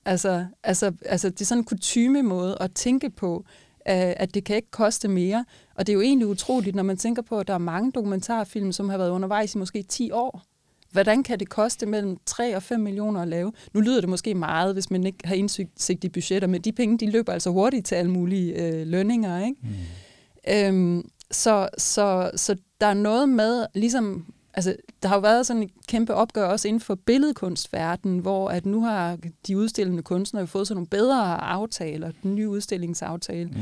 Altså, 0.05 0.47
altså, 0.63 0.93
altså 1.05 1.31
det 1.31 1.41
er 1.41 1.45
sådan 1.45 1.61
en 1.61 1.65
kutume 1.65 2.23
måde 2.23 2.57
at 2.61 2.73
tænke 2.75 3.11
på, 3.11 3.45
at 3.85 4.35
det 4.35 4.45
kan 4.45 4.57
ikke 4.57 4.71
koste 4.71 5.09
mere. 5.09 5.45
Og 5.75 5.87
det 5.87 5.93
er 5.93 5.95
jo 5.95 6.01
egentlig 6.01 6.27
utroligt, 6.27 6.77
når 6.77 6.83
man 6.83 6.97
tænker 6.97 7.23
på, 7.23 7.39
at 7.39 7.49
der 7.49 7.55
er 7.55 7.59
mange 7.59 7.93
dokumentarfilm, 7.93 8.73
som 8.73 8.89
har 8.89 8.99
været 8.99 9.11
undervejs 9.11 9.55
i 9.55 9.59
måske 9.59 9.83
10 9.83 10.11
år. 10.11 10.43
Hvordan 10.91 11.23
kan 11.23 11.41
det 11.41 11.49
koste 11.49 11.87
mellem 11.87 12.17
3 12.27 12.57
og 12.57 12.63
5 12.63 12.81
millioner 12.81 13.23
at 13.23 13.29
lave? 13.29 13.53
Nu 13.73 13.81
lyder 13.81 14.01
det 14.01 14.09
måske 14.09 14.35
meget, 14.35 14.75
hvis 14.75 14.91
man 14.91 15.07
ikke 15.07 15.19
har 15.25 15.35
indsigt 15.35 16.05
i 16.05 16.09
budgetter, 16.09 16.49
men 16.49 16.61
de 16.61 16.73
penge, 16.73 16.99
de 16.99 17.11
løber 17.11 17.33
altså 17.33 17.51
hurtigt 17.51 17.87
til 17.87 17.95
alle 17.95 18.11
mulige 18.11 18.67
øh, 18.67 18.87
lønninger. 18.87 19.45
Ikke? 19.45 19.57
Mm. 19.63 20.49
Øhm, 20.55 21.09
så, 21.31 21.69
så, 21.79 22.31
så 22.37 22.57
der 22.81 22.87
er 22.87 22.95
noget 22.95 23.29
med, 23.29 23.67
ligesom 23.75 24.27
altså, 24.55 24.77
der 25.03 25.09
har 25.09 25.17
jo 25.17 25.21
været 25.21 25.47
sådan 25.47 25.63
et 25.63 25.71
kæmpe 25.89 26.15
opgør 26.15 26.47
også 26.47 26.69
inden 26.69 26.81
for 26.81 26.95
billedkunstverdenen, 26.95 28.19
hvor 28.19 28.49
at 28.49 28.67
nu 28.67 28.83
har 28.83 29.19
de 29.47 29.59
udstillende 29.59 30.03
kunstnere 30.03 30.47
fået 30.47 30.69
sådan 30.69 30.77
nogle 30.77 30.87
bedre 30.87 31.45
aftaler, 31.45 32.13
den 32.23 32.35
nye 32.35 32.49
udstillingsaftale, 32.49 33.49
mm. 33.49 33.61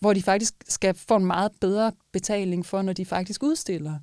hvor 0.00 0.12
de 0.12 0.22
faktisk 0.22 0.54
skal 0.68 0.94
få 0.94 1.16
en 1.16 1.26
meget 1.26 1.52
bedre 1.60 1.92
betaling 2.12 2.66
for, 2.66 2.82
når 2.82 2.92
de 2.92 3.04
faktisk 3.04 3.42
udstiller. 3.42 3.94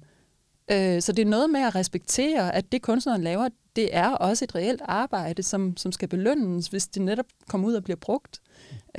Øh, 0.72 1.02
så 1.02 1.12
det 1.12 1.22
er 1.22 1.30
noget 1.30 1.50
med 1.50 1.62
at 1.62 1.76
respektere, 1.76 2.56
at 2.56 2.72
det 2.72 2.82
kunstneren 2.82 3.24
laver, 3.24 3.50
det 3.76 3.96
er 3.96 4.10
også 4.10 4.46
et 4.46 4.56
reelt 4.56 4.82
arbejde, 4.86 5.44
som, 5.44 5.78
som 5.78 5.92
skal 5.92 6.08
belønnes, 6.08 6.68
hvis 6.68 6.88
det 6.88 7.02
netop 7.02 7.26
kommer 7.48 7.68
ud 7.68 7.74
og 7.74 7.84
bliver 7.84 7.98
brugt. 7.98 8.42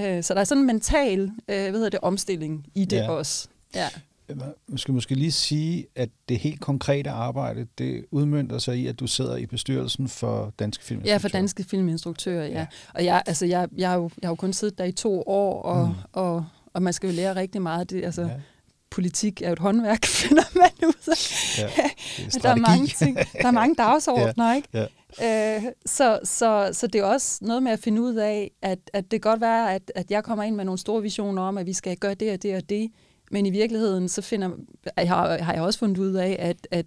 Øh, 0.01 0.23
så 0.23 0.35
der 0.35 0.41
er 0.41 0.45
sådan 0.45 0.63
en 0.63 0.67
mental 0.67 1.21
øh, 1.23 1.31
hvad 1.49 1.73
hedder 1.73 1.89
det, 1.89 2.01
omstilling 2.01 2.67
i 2.75 2.85
det 2.85 2.97
ja. 2.97 3.11
også. 3.11 3.49
Ja. 3.75 3.89
Man 4.37 4.79
skal 4.79 4.95
måske 4.95 5.15
lige 5.15 5.33
sige, 5.33 5.87
at 5.95 6.09
det 6.29 6.39
helt 6.39 6.61
konkrete 6.61 7.11
arbejde, 7.11 7.67
det 7.79 8.05
udmyndter 8.11 8.59
sig 8.59 8.79
i, 8.79 8.87
at 8.87 9.01
du 9.01 9.07
sidder 9.07 9.37
i 9.37 9.47
bestyrelsen 9.47 10.09
for 10.09 10.53
Danske 10.59 10.85
Filminstruktører. 10.85 11.15
Ja, 11.15 11.19
for 11.19 11.29
Danske 11.29 11.65
Filminstruktører, 11.65 12.47
ja. 12.47 12.59
ja. 12.59 12.67
Og 12.95 13.05
jeg, 13.05 13.23
altså, 13.27 13.47
jeg, 13.47 13.69
jeg, 13.77 13.89
har 13.91 13.97
jo, 13.97 14.11
jeg 14.23 14.29
har 14.29 14.31
jo 14.31 14.35
kun 14.35 14.53
siddet 14.53 14.79
der 14.79 14.85
i 14.85 14.93
to 14.93 15.23
år, 15.27 15.63
og, 15.63 15.89
mm. 15.89 15.95
og, 16.13 16.45
og 16.73 16.83
man 16.83 16.93
skal 16.93 17.11
jo 17.11 17.17
lære 17.17 17.37
rigtig 17.37 17.63
meget. 17.63 17.91
Det, 17.91 18.05
altså, 18.05 18.23
ja. 18.23 18.31
Politik 18.91 19.43
er 19.43 19.47
jo 19.47 19.53
et 19.53 19.59
håndværk, 19.59 20.05
finder 20.23 20.43
man 20.55 20.89
ud 20.89 21.11
af. 21.11 21.59
Ja, 21.59 21.69
er 22.35 22.39
der 22.43 22.49
er 22.49 22.57
mange 22.57 22.87
ting, 22.87 23.17
der 23.17 23.49
er 23.49 23.51
mange 23.63 23.75
dagsordner, 23.75 24.51
ja. 24.51 24.57
ikke? 24.57 24.69
Ja. 25.21 25.57
Øh, 25.57 25.63
så, 25.87 26.21
så, 26.25 26.71
så 26.73 26.87
det 26.87 26.99
er 27.01 27.05
også 27.05 27.39
noget 27.43 27.63
med 27.63 27.73
at 27.73 27.79
finde 27.79 28.03
ud 28.03 28.15
af, 28.15 28.51
at, 28.63 28.79
at 28.93 29.11
det 29.11 29.23
kan 29.23 29.31
godt 29.31 29.41
være, 29.41 29.75
at, 29.75 29.93
at 29.95 30.11
jeg 30.11 30.25
kommer 30.25 30.45
ind 30.45 30.57
med 30.57 30.65
nogle 30.65 30.79
store 30.79 31.03
visioner 31.03 31.43
om, 31.43 31.59
at 31.59 31.67
vi 31.67 31.73
skal 31.73 31.97
gøre 31.97 32.15
det 32.15 32.33
og 32.33 32.43
det 32.43 32.57
og 32.57 32.69
det, 32.69 32.91
men 33.31 33.47
i 33.47 33.51
virkeligheden, 33.51 34.09
så 34.09 34.23
finder, 34.23 34.51
har, 34.97 35.43
har 35.43 35.53
jeg 35.53 35.63
også 35.63 35.79
fundet 35.79 35.99
ud 35.99 36.13
af, 36.13 36.37
at, 36.39 36.69
at, 36.71 36.87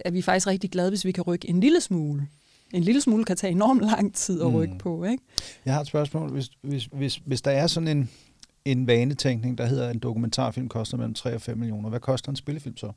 at 0.00 0.12
vi 0.12 0.18
er 0.18 0.22
faktisk 0.22 0.46
rigtig 0.46 0.70
glade, 0.70 0.88
hvis 0.88 1.04
vi 1.04 1.12
kan 1.12 1.24
rykke 1.24 1.48
en 1.48 1.60
lille 1.60 1.80
smule. 1.80 2.28
En 2.72 2.82
lille 2.82 3.00
smule 3.00 3.24
kan 3.24 3.36
tage 3.36 3.50
enormt 3.50 3.80
lang 3.80 4.14
tid 4.14 4.40
at 4.40 4.54
rykke 4.54 4.72
mm. 4.72 4.78
på. 4.78 5.04
Ikke? 5.04 5.22
Jeg 5.64 5.74
har 5.74 5.80
et 5.80 5.86
spørgsmål. 5.86 6.30
Hvis, 6.30 6.50
hvis, 6.62 6.88
hvis, 6.92 7.20
hvis 7.26 7.42
der 7.42 7.50
er 7.50 7.66
sådan 7.66 7.88
en, 7.88 8.10
en 8.64 8.86
vanetænkning, 8.86 9.58
der 9.58 9.66
hedder, 9.66 9.88
at 9.88 9.94
en 9.94 10.00
dokumentarfilm 10.00 10.68
koster 10.68 10.96
mellem 10.96 11.14
3 11.14 11.34
og 11.34 11.40
5 11.40 11.58
millioner, 11.58 11.88
hvad 11.88 12.00
koster 12.00 12.30
en 12.30 12.36
spillefilm 12.36 12.76
så? 12.76 12.92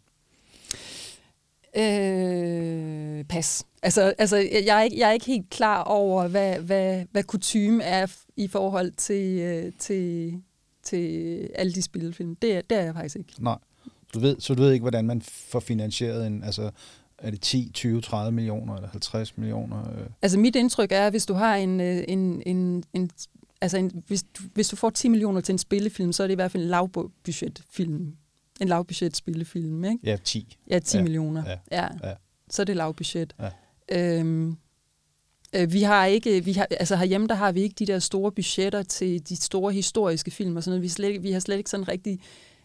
Øh, 1.75 3.25
pas. 3.25 3.65
Altså, 3.83 4.13
altså 4.17 4.37
jeg, 4.37 4.77
er 4.77 4.81
ikke, 4.81 4.99
jeg 4.99 5.09
er 5.09 5.13
ikke 5.13 5.25
helt 5.25 5.49
klar 5.49 5.83
over, 5.83 6.27
hvad, 6.27 6.59
hvad, 6.59 7.05
hvad 7.11 7.23
kutume 7.23 7.83
er 7.83 8.07
i 8.37 8.47
forhold 8.47 8.91
til, 8.91 9.39
øh, 9.39 9.71
til, 9.79 10.33
til 10.83 11.49
alle 11.55 11.73
de 11.73 11.81
spillefilm. 11.81 12.35
Det, 12.35 12.69
det 12.69 12.77
er 12.77 12.83
jeg 12.83 12.93
faktisk 12.93 13.15
ikke. 13.15 13.33
Nej. 13.39 13.57
Du 14.13 14.19
ved, 14.19 14.35
så 14.39 14.55
du 14.55 14.61
ved 14.61 14.71
ikke, 14.71 14.83
hvordan 14.83 15.05
man 15.05 15.21
får 15.21 15.59
finansieret 15.59 16.27
en, 16.27 16.43
altså 16.43 16.71
er 17.17 17.31
det 17.31 17.41
10, 17.41 17.71
20, 17.73 18.01
30 18.01 18.31
millioner 18.31 18.75
eller 18.75 18.89
50 18.89 19.37
millioner? 19.37 19.89
Øh? 19.91 20.07
Altså 20.21 20.39
mit 20.39 20.55
indtryk 20.55 20.91
er, 20.91 21.05
at 21.05 21.13
hvis 21.13 21.25
du 21.25 21.33
har 21.33 21.55
en, 21.55 21.81
øh, 21.81 22.03
en, 22.07 22.43
en, 22.45 22.83
en 22.93 23.11
altså 23.61 23.77
en, 23.77 24.03
hvis, 24.07 24.23
du, 24.23 24.43
hvis 24.53 24.69
du 24.69 24.75
får 24.75 24.89
10 24.89 25.07
millioner 25.07 25.41
til 25.41 25.53
en 25.53 25.57
spillefilm, 25.57 26.13
så 26.13 26.23
er 26.23 26.27
det 26.27 26.31
i 26.31 26.35
hvert 26.35 26.51
fald 26.51 26.63
en 26.63 26.69
lavbudgetfilm. 26.69 28.15
En 28.61 28.67
lavbudget 28.67 29.17
spillefilm, 29.17 29.83
ikke? 29.83 29.99
Ja, 30.03 30.17
10. 30.23 30.57
Ja, 30.69 30.79
10 30.79 30.97
ja. 30.97 31.03
millioner. 31.03 31.43
Ja. 31.45 31.57
Ja. 31.71 31.87
ja. 32.09 32.13
Så 32.49 32.61
er 32.61 32.65
det 32.65 32.75
lavbudget. 32.75 33.35
Ja. 33.39 33.49
Øhm, 33.91 34.47
Øh, 34.47 34.53
vi 35.69 35.81
har 35.81 36.05
ikke, 36.05 36.45
vi 36.45 36.53
har, 36.53 36.67
altså 36.79 36.95
herhjemme 36.95 37.27
der 37.27 37.35
har 37.35 37.51
vi 37.51 37.61
ikke 37.61 37.75
de 37.79 37.85
der 37.85 37.99
store 37.99 38.31
budgetter 38.31 38.83
til 38.83 39.29
de 39.29 39.35
store 39.35 39.73
historiske 39.73 40.31
film 40.31 40.55
og 40.55 40.63
sådan 40.63 40.71
noget. 40.71 40.83
Vi, 40.83 40.87
slet, 40.87 41.23
vi 41.23 41.31
har 41.31 41.39
slet 41.39 41.57
ikke 41.57 41.69
sådan 41.69 41.87
rigtig 41.87 42.19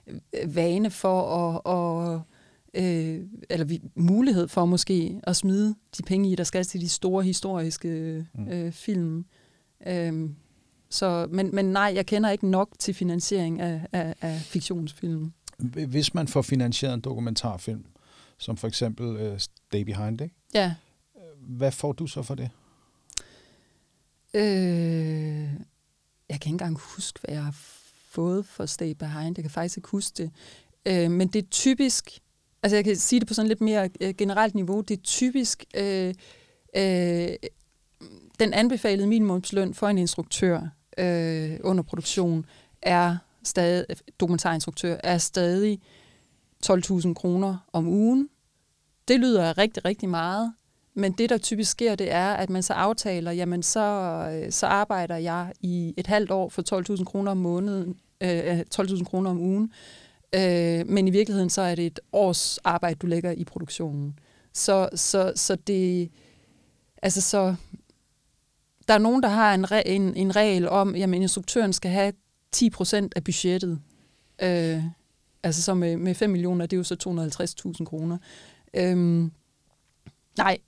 øh, 0.07 0.57
vane 0.57 0.91
for 0.91 1.23
at, 1.23 1.61
og, 1.65 2.23
øh, 2.75 3.21
eller 3.51 3.65
vi, 3.65 3.81
mulighed 3.95 4.49
for 4.49 4.65
måske 4.65 5.21
at 5.23 5.37
smide 5.37 5.75
de 5.99 6.03
penge 6.03 6.31
i, 6.31 6.35
der 6.35 6.45
skal 6.45 6.65
til 6.65 6.81
de 6.81 6.89
store 6.89 7.25
historiske 7.25 8.27
mm. 8.35 8.49
øh, 8.49 8.73
film. 8.73 9.25
Øh, 9.87 10.31
så, 10.91 11.27
men, 11.31 11.55
men 11.55 11.65
nej, 11.65 11.93
jeg 11.95 12.07
kender 12.07 12.31
ikke 12.31 12.49
nok 12.49 12.69
til 12.79 12.95
finansiering 12.95 13.61
af, 13.61 13.87
af, 13.93 14.15
af 14.21 14.41
fiktionsfilm. 14.41 15.33
Hvis 15.89 16.15
man 16.15 16.29
får 16.29 16.43
finansieret 16.43 16.95
en 16.95 17.01
dokumentarfilm, 17.01 17.85
som 18.39 18.57
for 18.57 18.69
eksempel 18.69 19.07
uh, 19.07 19.39
Stay 19.39 19.83
Behind, 19.83 20.21
ikke? 20.21 20.35
Ja. 20.55 20.75
Hvad 21.41 21.73
får 21.73 21.93
du 21.93 22.07
så 22.07 22.23
for 22.23 22.35
det? 22.35 22.51
Øh, 24.37 25.51
jeg 26.29 26.41
kan 26.41 26.49
ikke 26.49 26.49
engang 26.49 26.79
huske, 26.79 27.21
hvad 27.21 27.35
jeg 27.35 27.45
har 27.45 27.57
fået 28.09 28.47
for 28.47 28.67
Stay 28.67 28.91
Behind. 28.91 29.35
Jeg 29.37 29.45
kan 29.45 29.51
faktisk 29.51 29.77
ikke 29.77 29.89
huske 29.89 30.15
det. 30.17 30.31
Øh, 30.87 31.11
men 31.11 31.29
det 31.29 31.45
er 31.45 31.49
typisk, 31.51 32.21
altså 32.63 32.77
jeg 32.77 32.85
kan 32.85 32.97
sige 32.97 33.21
det 33.21 33.29
på 33.29 33.35
sådan 33.35 33.49
lidt 33.49 33.61
mere 33.61 33.91
øh, 34.01 34.15
generelt 34.15 34.55
niveau, 34.55 34.81
det 34.81 34.99
er 34.99 35.03
typisk 35.03 35.65
øh, 35.77 36.15
øh, 36.77 37.29
den 38.39 38.53
anbefalede 38.53 39.07
minimumsløn 39.07 39.75
for 39.75 39.89
en 39.89 39.99
instruktør 39.99 40.61
øh, 40.99 41.61
under 41.65 41.83
produktion 41.83 42.47
er 42.83 43.17
stadig, 43.43 43.87
dokumentarinstruktør, 44.21 44.97
er 45.05 45.19
stadig 45.19 45.81
12.000 46.67 47.15
kroner 47.15 47.57
om 47.73 47.87
ugen. 47.89 48.29
Det 49.09 49.21
lyder 49.21 49.59
rigtig, 49.59 49.85
rigtig 49.85 50.09
meget, 50.09 50.53
men 50.99 51.13
det, 51.13 51.31
der 51.31 51.39
typisk 51.39 51.71
sker, 51.71 51.95
det 51.95 52.13
er, 52.13 52.29
at 52.29 52.51
man 52.51 52.63
så 52.63 52.73
aftaler, 52.73 53.31
jamen 53.31 53.63
så, 53.63 53.81
øh, 54.33 54.53
så 54.53 54.67
arbejder 54.67 55.17
jeg 55.17 55.53
i 55.61 55.95
et 55.97 56.07
halvt 56.07 56.31
år 56.31 56.49
for 56.49 56.63
12.000 56.97 57.05
kroner 57.05 57.31
om 57.31 57.37
måneden, 57.37 57.97
øh, 58.21 58.59
øh 58.59 58.61
12.000 58.75 59.05
kroner 59.05 59.31
om 59.31 59.41
ugen. 59.41 59.73
Øh, 60.35 60.87
men 60.87 61.09
i 61.09 61.11
virkeligheden, 61.11 61.51
så 61.51 61.63
er 61.63 61.75
det 61.75 61.87
et 61.87 62.01
års 62.13 62.59
arbejde, 62.59 62.95
du 62.95 63.07
lægger 63.07 63.31
i 63.31 63.45
produktionen. 63.45 64.19
Så, 64.53 64.89
så, 64.95 65.33
så 65.37 65.57
det, 65.57 66.11
altså 67.03 67.21
så, 67.21 67.55
der 68.89 68.95
er 68.95 68.99
nogen, 68.99 69.23
der 69.23 69.29
har 69.29 69.55
en, 69.55 69.73
re, 69.73 69.89
en, 69.89 70.17
en 70.17 70.37
regel 70.37 70.69
om, 70.69 70.95
at 70.95 71.15
instruktøren 71.15 71.73
skal 71.73 71.91
have 71.91 72.13
10% 72.57 73.09
af 73.17 73.25
budgettet. 73.25 73.81
Øh, 74.43 74.85
altså 75.43 75.63
så 75.63 75.75
med, 75.75 75.97
med 75.97 76.15
5 76.15 76.31
millioner, 76.31 76.67
det 76.67 76.77
er 76.77 76.79
jo 76.79 76.85
så 76.85 76.97
250.000 77.79 77.85
kroner. 77.85 78.19
Øh, 78.75 79.29
Nej, 80.39 80.59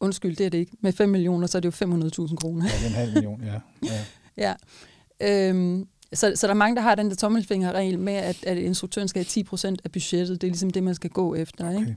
undskyld, 0.00 0.36
det 0.36 0.46
er 0.46 0.50
det 0.50 0.58
ikke. 0.58 0.72
Med 0.80 0.92
5 0.92 1.08
millioner, 1.08 1.46
så 1.46 1.58
er 1.58 1.60
det 1.60 1.80
jo 1.80 1.86
500.000 1.86 2.36
kroner. 2.36 2.64
Ja, 2.64 2.70
det 2.78 2.84
er 2.84 2.88
en 2.88 2.94
halv 2.94 3.14
million, 3.14 3.42
ja. 3.44 3.60
ja. 3.82 4.04
ja. 5.20 5.48
Øhm, 5.48 5.88
så, 6.12 6.32
så 6.34 6.46
der 6.46 6.52
er 6.52 6.56
mange, 6.56 6.76
der 6.76 6.82
har 6.82 6.94
den 6.94 7.10
der 7.10 7.16
tommelfingerregel 7.16 7.98
med, 7.98 8.12
at, 8.12 8.44
at 8.46 8.56
instruktøren 8.56 9.08
skal 9.08 9.26
have 9.34 9.68
10% 9.72 9.76
af 9.84 9.92
budgettet. 9.92 10.40
Det 10.40 10.46
er 10.46 10.50
ligesom 10.50 10.70
det, 10.70 10.82
man 10.82 10.94
skal 10.94 11.10
gå 11.10 11.34
efter. 11.34 11.68
Okay, 11.68 11.80
ikke? 11.80 11.96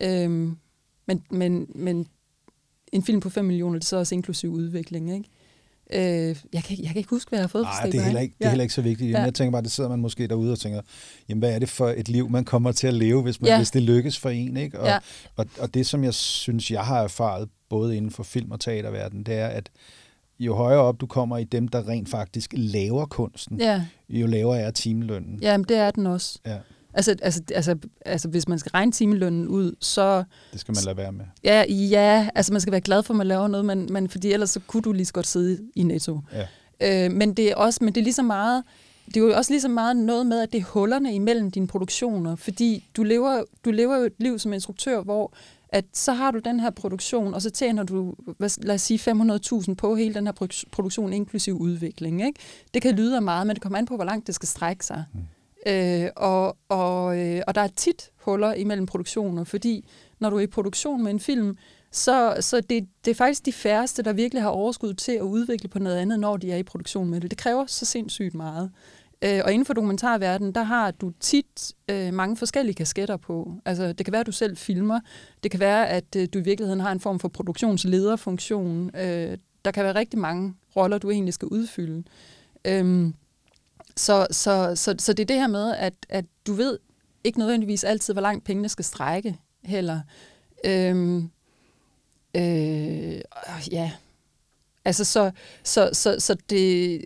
Ja. 0.00 0.24
Øhm, 0.24 0.56
men, 1.06 1.22
men, 1.30 1.66
men 1.74 2.06
en 2.92 3.02
film 3.02 3.20
på 3.20 3.30
5 3.30 3.44
millioner, 3.44 3.78
det 3.78 3.84
er 3.84 3.88
så 3.88 3.96
også 3.96 4.14
inklusiv 4.14 4.50
udvikling. 4.50 5.14
Ikke? 5.14 5.28
Øh, 5.92 6.36
jeg, 6.52 6.64
kan, 6.64 6.76
jeg 6.78 6.86
kan 6.88 6.96
ikke 6.96 7.10
huske, 7.10 7.28
hvad 7.28 7.38
jeg 7.38 7.42
har 7.42 7.48
fået 7.48 7.62
Nej, 7.64 7.90
det 7.90 7.94
er, 8.00 8.02
heller 8.04 8.20
ikke, 8.20 8.34
det 8.38 8.44
er 8.44 8.48
heller 8.48 8.62
ikke 8.62 8.74
så 8.74 8.82
vigtigt. 8.82 9.10
Ja. 9.10 9.18
Ja. 9.18 9.24
Jeg 9.24 9.34
tænker 9.34 9.52
bare, 9.52 9.62
det 9.62 9.70
sidder 9.72 9.90
man 9.90 9.98
måske 10.00 10.26
derude 10.26 10.52
og 10.52 10.58
tænker, 10.58 10.80
jamen 11.28 11.38
hvad 11.38 11.54
er 11.54 11.58
det 11.58 11.68
for 11.68 11.88
et 11.96 12.08
liv, 12.08 12.30
man 12.30 12.44
kommer 12.44 12.72
til 12.72 12.86
at 12.86 12.94
leve, 12.94 13.22
hvis, 13.22 13.40
man, 13.40 13.48
Ja. 13.48 13.56
hvis 13.56 13.70
det 13.70 13.82
lykkes 13.82 14.18
for 14.18 14.30
en? 14.30 14.56
Ikke? 14.56 14.80
Og, 14.80 14.86
Ja. 14.86 14.98
og, 15.36 15.46
og 15.58 15.74
det, 15.74 15.86
som 15.86 16.04
jeg 16.04 16.14
synes, 16.14 16.70
jeg 16.70 16.80
har 16.84 17.02
erfaret, 17.02 17.48
både 17.68 17.96
inden 17.96 18.10
for 18.10 18.22
film- 18.22 18.50
og 18.50 18.60
teaterverdenen, 18.60 19.24
det 19.24 19.34
er, 19.34 19.46
at 19.46 19.70
jo 20.40 20.54
højere 20.54 20.80
op 20.80 21.00
du 21.00 21.06
kommer 21.06 21.38
i 21.38 21.44
dem, 21.44 21.68
der 21.68 21.88
rent 21.88 22.08
faktisk 22.08 22.50
laver 22.56 23.06
kunsten, 23.06 23.60
Ja, 23.60 23.84
jo 24.08 24.26
lavere 24.26 24.60
er 24.60 24.70
timelønnen. 24.70 25.38
ja 25.42 25.56
men 25.56 25.64
det 25.68 25.76
er 25.76 25.90
den 25.90 26.06
også. 26.06 26.38
Ja, 26.46 26.56
Altså, 26.94 27.16
altså, 27.22 27.42
altså, 27.54 27.76
altså, 28.06 28.28
hvis 28.28 28.48
man 28.48 28.58
skal 28.58 28.70
regne 28.70 28.92
timelønnen 28.92 29.48
ud, 29.48 29.72
så 29.80 30.24
det 30.52 30.60
skal 30.60 30.74
man 30.74 30.84
lade 30.84 30.96
være 30.96 31.12
med. 31.12 31.24
ja, 31.44 31.64
ja, 31.68 32.28
altså 32.34 32.52
man 32.52 32.60
skal 32.60 32.72
være 32.72 32.80
glad 32.80 33.02
for, 33.02 33.14
at 33.14 33.18
man 33.18 33.26
laver 33.26 33.48
noget, 33.48 33.66
men, 33.66 33.88
men 33.92 34.08
fordi 34.08 34.32
ellers 34.32 34.50
så 34.50 34.60
kunne 34.66 34.82
du 34.82 34.92
lige 34.92 35.06
så 35.06 35.12
godt 35.12 35.26
sidde 35.26 35.58
i 35.74 35.82
Netto. 35.82 36.20
Ja. 36.80 37.06
Øh, 37.06 37.12
men 37.12 37.34
det 37.34 37.50
er 37.50 37.56
også, 37.56 37.84
men 37.84 37.94
det 37.94 38.00
er 38.00 38.04
lige 38.04 38.14
så 38.14 38.22
meget, 38.22 38.64
det 39.06 39.16
er 39.16 39.20
jo 39.20 39.36
også 39.36 39.52
lige 39.52 39.60
så 39.60 39.68
meget 39.68 39.96
noget 39.96 40.26
med, 40.26 40.40
at 40.40 40.52
det 40.52 40.60
er 40.60 40.64
hullerne 40.64 41.14
imellem 41.14 41.50
dine 41.50 41.66
produktioner, 41.66 42.36
fordi 42.36 42.84
du 42.96 43.02
lever, 43.02 43.42
du 43.64 43.70
lever 43.70 43.96
jo 43.96 44.04
et 44.04 44.12
liv 44.18 44.38
som 44.38 44.52
instruktør, 44.52 45.02
hvor 45.02 45.32
at 45.72 45.84
så 45.92 46.12
har 46.12 46.30
du 46.30 46.38
den 46.38 46.60
her 46.60 46.70
produktion, 46.70 47.34
og 47.34 47.42
så 47.42 47.50
tjener 47.50 47.82
du, 47.82 48.14
hvad, 48.38 48.62
lad 48.62 48.74
os 48.74 48.82
sige, 48.82 49.10
500.000 49.10 49.74
på 49.74 49.94
hele 49.94 50.14
den 50.14 50.26
her 50.26 50.32
produ- 50.42 50.64
produktion, 50.72 51.12
inklusiv 51.12 51.58
udvikling. 51.58 52.26
Ikke? 52.26 52.40
Det 52.74 52.82
kan 52.82 52.94
lyde 52.94 53.16
af 53.16 53.22
meget, 53.22 53.46
men 53.46 53.54
det 53.54 53.62
kommer 53.62 53.78
an 53.78 53.86
på, 53.86 53.94
hvor 53.96 54.04
langt 54.04 54.26
det 54.26 54.34
skal 54.34 54.48
strække 54.48 54.86
sig. 54.86 55.04
Mm. 55.14 55.20
Øh, 55.66 56.08
og, 56.16 56.56
og, 56.68 57.18
øh, 57.18 57.42
og 57.46 57.54
der 57.54 57.60
er 57.60 57.68
tit 57.76 58.10
huller 58.16 58.54
imellem 58.54 58.86
produktioner, 58.86 59.44
fordi 59.44 59.88
når 60.18 60.30
du 60.30 60.36
er 60.36 60.40
i 60.40 60.46
produktion 60.46 61.02
med 61.02 61.10
en 61.10 61.20
film, 61.20 61.56
så, 61.92 62.36
så 62.40 62.60
det, 62.60 62.88
det 63.04 63.10
er 63.10 63.14
faktisk 63.14 63.46
de 63.46 63.52
færreste, 63.52 64.02
der 64.02 64.12
virkelig 64.12 64.42
har 64.42 64.50
overskud 64.50 64.94
til 64.94 65.12
at 65.12 65.22
udvikle 65.22 65.68
på 65.68 65.78
noget 65.78 65.96
andet, 65.96 66.20
når 66.20 66.36
de 66.36 66.52
er 66.52 66.56
i 66.56 66.62
produktion 66.62 67.10
med 67.10 67.20
det. 67.20 67.30
Det 67.30 67.38
kræver 67.38 67.66
så 67.66 67.86
sindssygt 67.86 68.34
meget. 68.34 68.70
Øh, 69.24 69.40
og 69.44 69.52
inden 69.52 69.66
for 69.66 69.74
dokumentarverdenen, 69.74 70.54
der 70.54 70.62
har 70.62 70.90
du 70.90 71.12
tit 71.20 71.74
øh, 71.90 72.14
mange 72.14 72.36
forskellige 72.36 72.74
kasketter 72.74 73.16
på. 73.16 73.52
Altså, 73.64 73.92
det 73.92 74.06
kan 74.06 74.12
være, 74.12 74.20
at 74.20 74.26
du 74.26 74.32
selv 74.32 74.56
filmer. 74.56 75.00
Det 75.42 75.50
kan 75.50 75.60
være, 75.60 75.88
at 75.88 76.16
øh, 76.16 76.28
du 76.34 76.38
i 76.38 76.42
virkeligheden 76.42 76.80
har 76.80 76.92
en 76.92 77.00
form 77.00 77.18
for 77.18 77.28
produktionslederfunktion. 77.28 78.90
Øh, 78.96 79.38
der 79.64 79.70
kan 79.70 79.84
være 79.84 79.94
rigtig 79.94 80.18
mange 80.18 80.54
roller, 80.76 80.98
du 80.98 81.10
egentlig 81.10 81.34
skal 81.34 81.48
udfylde. 81.48 82.04
Øh, 82.64 83.12
så, 83.98 84.26
så, 84.30 84.72
så, 84.74 84.94
så 84.98 85.12
det 85.12 85.22
er 85.22 85.26
det 85.26 85.36
her 85.36 85.46
med, 85.46 85.74
at, 85.74 85.94
at 86.08 86.24
du 86.46 86.52
ved 86.52 86.78
ikke 87.24 87.38
nødvendigvis 87.38 87.84
altid, 87.84 88.12
hvor 88.12 88.22
langt 88.22 88.44
pengene 88.44 88.68
skal 88.68 88.84
strække 88.84 89.38
heller. 89.64 90.00
Øhm, 90.64 91.30
øh, 92.34 93.20
ja, 93.70 93.92
altså 94.84 95.04
så, 95.04 95.30
så, 95.64 95.90
så, 95.92 96.16
så 96.18 96.36
det 96.50 97.04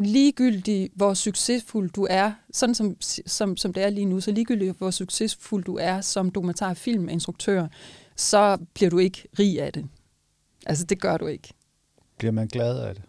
ligegyldigt, 0.00 0.92
hvor 0.94 1.14
succesfuld 1.14 1.90
du 1.90 2.06
er, 2.10 2.32
sådan 2.52 2.74
som, 2.74 2.96
som, 3.26 3.56
som 3.56 3.72
det 3.72 3.82
er 3.82 3.90
lige 3.90 4.04
nu, 4.04 4.20
så 4.20 4.30
ligegyldigt, 4.30 4.78
hvor 4.78 4.90
succesfuld 4.90 5.64
du 5.64 5.76
er 5.76 6.00
som 6.00 6.30
dokumentarfilminstruktør, 6.30 7.68
så 8.16 8.58
bliver 8.74 8.90
du 8.90 8.98
ikke 8.98 9.28
rig 9.38 9.62
af 9.62 9.72
det. 9.72 9.86
Altså, 10.66 10.84
det 10.84 11.00
gør 11.00 11.16
du 11.16 11.26
ikke. 11.26 11.54
Bliver 12.18 12.32
man 12.32 12.46
glad 12.46 12.78
af 12.78 12.94
det? 12.94 13.04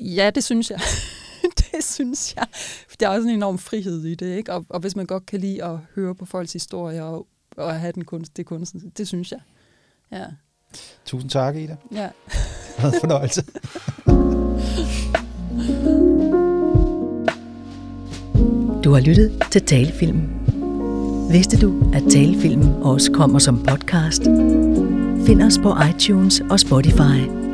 Ja, 0.00 0.30
det 0.30 0.44
synes 0.44 0.70
jeg. 0.70 0.80
det 1.72 1.84
synes 1.84 2.36
jeg. 2.36 2.46
Der 3.00 3.08
er 3.08 3.10
også 3.16 3.28
en 3.28 3.34
enorm 3.34 3.58
frihed 3.58 4.04
i 4.04 4.14
det, 4.14 4.36
ikke? 4.36 4.52
Og, 4.52 4.66
og 4.68 4.80
hvis 4.80 4.96
man 4.96 5.06
godt 5.06 5.26
kan 5.26 5.40
lide 5.40 5.64
at 5.64 5.78
høre 5.94 6.14
på 6.14 6.26
folks 6.26 6.52
historier 6.52 7.02
og, 7.02 7.26
og 7.56 7.80
have 7.80 7.92
den 7.92 8.04
kunst, 8.04 8.36
det 8.36 8.46
kunst, 8.46 8.74
det 8.98 9.08
synes 9.08 9.32
jeg. 9.32 9.40
Ja. 10.12 10.24
Tusind 11.06 11.30
tak, 11.30 11.56
Ida. 11.56 11.76
ja. 11.92 12.08
En 12.84 12.92
fornøjelse. 13.00 13.42
Du 18.84 18.92
har 18.92 19.00
lyttet 19.00 19.42
til 19.50 19.62
Talefilm. 19.62 20.20
Vidste 21.30 21.56
du, 21.58 21.90
at 21.94 22.02
Talefilm 22.10 22.82
også 22.82 23.12
kommer 23.12 23.38
som 23.38 23.64
podcast? 23.64 24.22
Find 25.26 25.42
os 25.42 25.58
på 25.62 25.74
iTunes 25.90 26.42
og 26.50 26.60
Spotify. 26.60 27.45